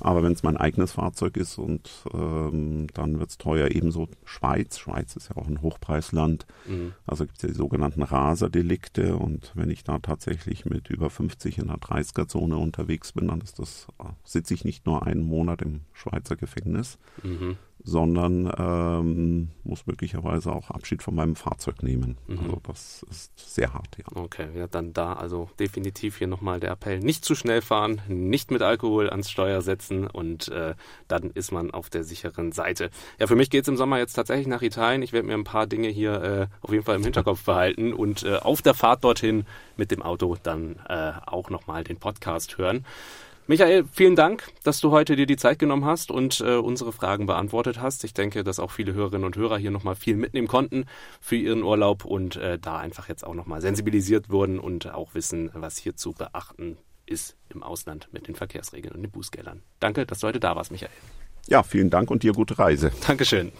Aber 0.00 0.22
wenn 0.22 0.32
es 0.32 0.42
mein 0.42 0.56
eigenes 0.56 0.92
Fahrzeug 0.92 1.36
ist 1.36 1.58
und 1.58 1.90
ähm, 2.14 2.86
dann 2.94 3.18
wird 3.18 3.30
es 3.30 3.38
teuer, 3.38 3.68
ebenso 3.72 4.08
Schweiz. 4.24 4.78
Schweiz 4.78 5.16
ist 5.16 5.30
ja 5.30 5.36
auch 5.36 5.48
ein 5.48 5.60
Hochpreisland. 5.60 6.46
Mhm. 6.66 6.77
Also 7.06 7.24
gibt 7.26 7.38
es 7.38 7.42
ja 7.42 7.48
die 7.48 7.54
sogenannten 7.54 8.02
Raserdelikte 8.02 9.16
und 9.16 9.52
wenn 9.54 9.70
ich 9.70 9.84
da 9.84 9.98
tatsächlich 9.98 10.64
mit 10.64 10.90
über 10.90 11.10
50 11.10 11.58
in 11.58 11.68
der 11.68 11.76
30er-Zone 11.76 12.56
unterwegs 12.56 13.12
bin, 13.12 13.28
dann 13.28 13.40
ist 13.40 13.58
das, 13.58 13.86
äh, 13.98 14.04
sitze 14.24 14.54
ich 14.54 14.64
nicht 14.64 14.86
nur 14.86 15.06
einen 15.06 15.22
Monat 15.22 15.62
im 15.62 15.80
Schweizer 15.92 16.36
Gefängnis, 16.36 16.98
mhm 17.22 17.56
sondern 17.82 18.52
ähm, 18.58 19.48
muss 19.64 19.86
möglicherweise 19.86 20.52
auch 20.52 20.70
Abschied 20.70 21.02
von 21.02 21.14
meinem 21.14 21.36
Fahrzeug 21.36 21.82
nehmen. 21.82 22.18
Mhm. 22.26 22.38
Also 22.38 22.60
das 22.64 23.06
ist 23.10 23.54
sehr 23.54 23.72
hart, 23.72 23.98
ja. 23.98 24.04
Okay, 24.14 24.48
ja, 24.54 24.66
dann 24.66 24.92
da 24.92 25.12
also 25.14 25.48
definitiv 25.58 26.18
hier 26.18 26.26
nochmal 26.26 26.60
der 26.60 26.72
Appell, 26.72 27.00
nicht 27.00 27.24
zu 27.24 27.34
schnell 27.34 27.62
fahren, 27.62 28.02
nicht 28.08 28.50
mit 28.50 28.62
Alkohol 28.62 29.10
ans 29.10 29.30
Steuer 29.30 29.62
setzen 29.62 30.06
und 30.06 30.48
äh, 30.48 30.74
dann 31.06 31.30
ist 31.30 31.52
man 31.52 31.70
auf 31.70 31.90
der 31.90 32.04
sicheren 32.04 32.52
Seite. 32.52 32.90
Ja, 33.18 33.26
für 33.26 33.36
mich 33.36 33.50
geht 33.50 33.62
es 33.62 33.68
im 33.68 33.76
Sommer 33.76 33.98
jetzt 33.98 34.14
tatsächlich 34.14 34.48
nach 34.48 34.62
Italien. 34.62 35.02
Ich 35.02 35.12
werde 35.12 35.26
mir 35.26 35.34
ein 35.34 35.44
paar 35.44 35.66
Dinge 35.66 35.88
hier 35.88 36.22
äh, 36.22 36.46
auf 36.60 36.72
jeden 36.72 36.84
Fall 36.84 36.96
im 36.96 37.04
Hinterkopf 37.04 37.44
behalten 37.46 37.92
und 37.92 38.24
äh, 38.24 38.36
auf 38.36 38.62
der 38.62 38.74
Fahrt 38.74 39.04
dorthin 39.04 39.46
mit 39.76 39.90
dem 39.90 40.02
Auto 40.02 40.36
dann 40.42 40.76
äh, 40.88 41.12
auch 41.26 41.50
nochmal 41.50 41.84
den 41.84 41.98
Podcast 41.98 42.58
hören. 42.58 42.84
Michael, 43.50 43.86
vielen 43.90 44.14
Dank, 44.14 44.44
dass 44.62 44.78
du 44.78 44.90
heute 44.90 45.16
dir 45.16 45.24
die 45.24 45.38
Zeit 45.38 45.58
genommen 45.58 45.86
hast 45.86 46.10
und 46.10 46.40
äh, 46.40 46.56
unsere 46.56 46.92
Fragen 46.92 47.24
beantwortet 47.24 47.80
hast. 47.80 48.04
Ich 48.04 48.12
denke, 48.12 48.44
dass 48.44 48.58
auch 48.58 48.70
viele 48.70 48.92
Hörerinnen 48.92 49.24
und 49.24 49.38
Hörer 49.38 49.56
hier 49.56 49.70
nochmal 49.70 49.94
viel 49.94 50.16
mitnehmen 50.16 50.48
konnten 50.48 50.84
für 51.22 51.36
ihren 51.36 51.62
Urlaub 51.62 52.04
und 52.04 52.36
äh, 52.36 52.58
da 52.58 52.76
einfach 52.76 53.08
jetzt 53.08 53.26
auch 53.26 53.32
nochmal 53.32 53.62
sensibilisiert 53.62 54.28
wurden 54.28 54.58
und 54.58 54.92
auch 54.92 55.14
wissen, 55.14 55.50
was 55.54 55.78
hier 55.78 55.96
zu 55.96 56.12
beachten 56.12 56.76
ist 57.06 57.38
im 57.48 57.62
Ausland 57.62 58.08
mit 58.12 58.28
den 58.28 58.34
Verkehrsregeln 58.34 58.94
und 58.94 59.00
den 59.00 59.10
Bußgeldern. 59.10 59.62
Danke, 59.80 60.04
dass 60.04 60.20
du 60.20 60.26
heute 60.26 60.40
da 60.40 60.54
warst, 60.54 60.70
Michael. 60.70 60.92
Ja, 61.46 61.62
vielen 61.62 61.88
Dank 61.88 62.10
und 62.10 62.24
dir 62.24 62.34
gute 62.34 62.58
Reise. 62.58 62.92
Dankeschön. 63.06 63.52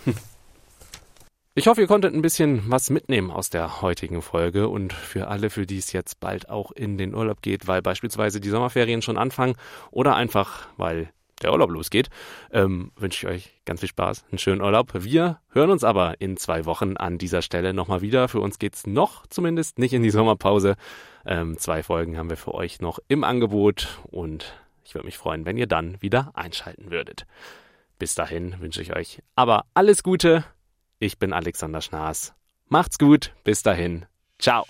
Ich 1.59 1.67
hoffe, 1.67 1.81
ihr 1.81 1.89
konntet 1.89 2.15
ein 2.15 2.23
bisschen 2.23 2.63
was 2.71 2.89
mitnehmen 2.89 3.33
aus 3.33 3.51
der 3.51 3.83
heutigen 3.83 4.23
Folge 4.23 4.69
und 4.69 4.93
für 4.93 5.27
alle, 5.27 5.51
für 5.51 5.67
die 5.67 5.79
es 5.79 5.91
jetzt 5.91 6.21
bald 6.21 6.49
auch 6.49 6.71
in 6.71 6.99
den 6.99 7.17
Urlaub 7.17 7.43
geht, 7.43 7.67
weil 7.67 7.83
beispielsweise 7.83 8.41
die 8.41 8.49
Sommerferien 8.49 9.03
schon 9.03 9.19
anfangen 9.19 9.57
oder 9.91 10.15
einfach, 10.15 10.69
weil 10.77 11.13
der 11.43 11.51
Urlaub 11.51 11.71
losgeht, 11.71 12.11
ähm, 12.53 12.93
wünsche 12.95 13.27
ich 13.27 13.35
euch 13.35 13.61
ganz 13.65 13.81
viel 13.81 13.89
Spaß, 13.89 14.25
einen 14.31 14.39
schönen 14.39 14.61
Urlaub. 14.61 14.93
Wir 15.03 15.41
hören 15.49 15.71
uns 15.71 15.83
aber 15.83 16.21
in 16.21 16.37
zwei 16.37 16.65
Wochen 16.65 16.97
an 16.97 17.19
dieser 17.19 17.43
Stelle 17.43 17.75
nochmal 17.75 18.03
wieder. 18.03 18.29
Für 18.29 18.39
uns 18.39 18.61
geht's 18.61 18.87
noch 18.87 19.27
zumindest 19.27 19.81
nicht 19.81 19.95
in 19.95 20.05
die 20.05 20.11
Sommerpause. 20.11 20.77
Ähm, 21.27 21.59
zwei 21.59 21.83
Folgen 21.83 22.19
haben 22.19 22.31
wir 22.31 22.37
für 22.37 22.55
euch 22.55 22.81
noch 22.81 23.01
im 23.09 23.25
Angebot 23.25 23.99
und 24.05 24.55
ich 24.85 24.95
würde 24.95 25.07
mich 25.07 25.19
freuen, 25.19 25.45
wenn 25.45 25.57
ihr 25.57 25.67
dann 25.67 26.01
wieder 26.01 26.31
einschalten 26.35 26.93
würdet. 26.93 27.27
Bis 27.99 28.15
dahin 28.15 28.61
wünsche 28.61 28.81
ich 28.81 28.95
euch 28.95 29.25
aber 29.35 29.65
alles 29.75 30.05
Gute 30.05 30.45
ich 30.99 31.19
bin 31.19 31.33
Alexander 31.33 31.81
Schnaas. 31.81 32.35
Macht's 32.69 32.99
gut, 32.99 33.33
bis 33.45 33.63
dahin. 33.63 34.07
Ciao. 34.39 34.65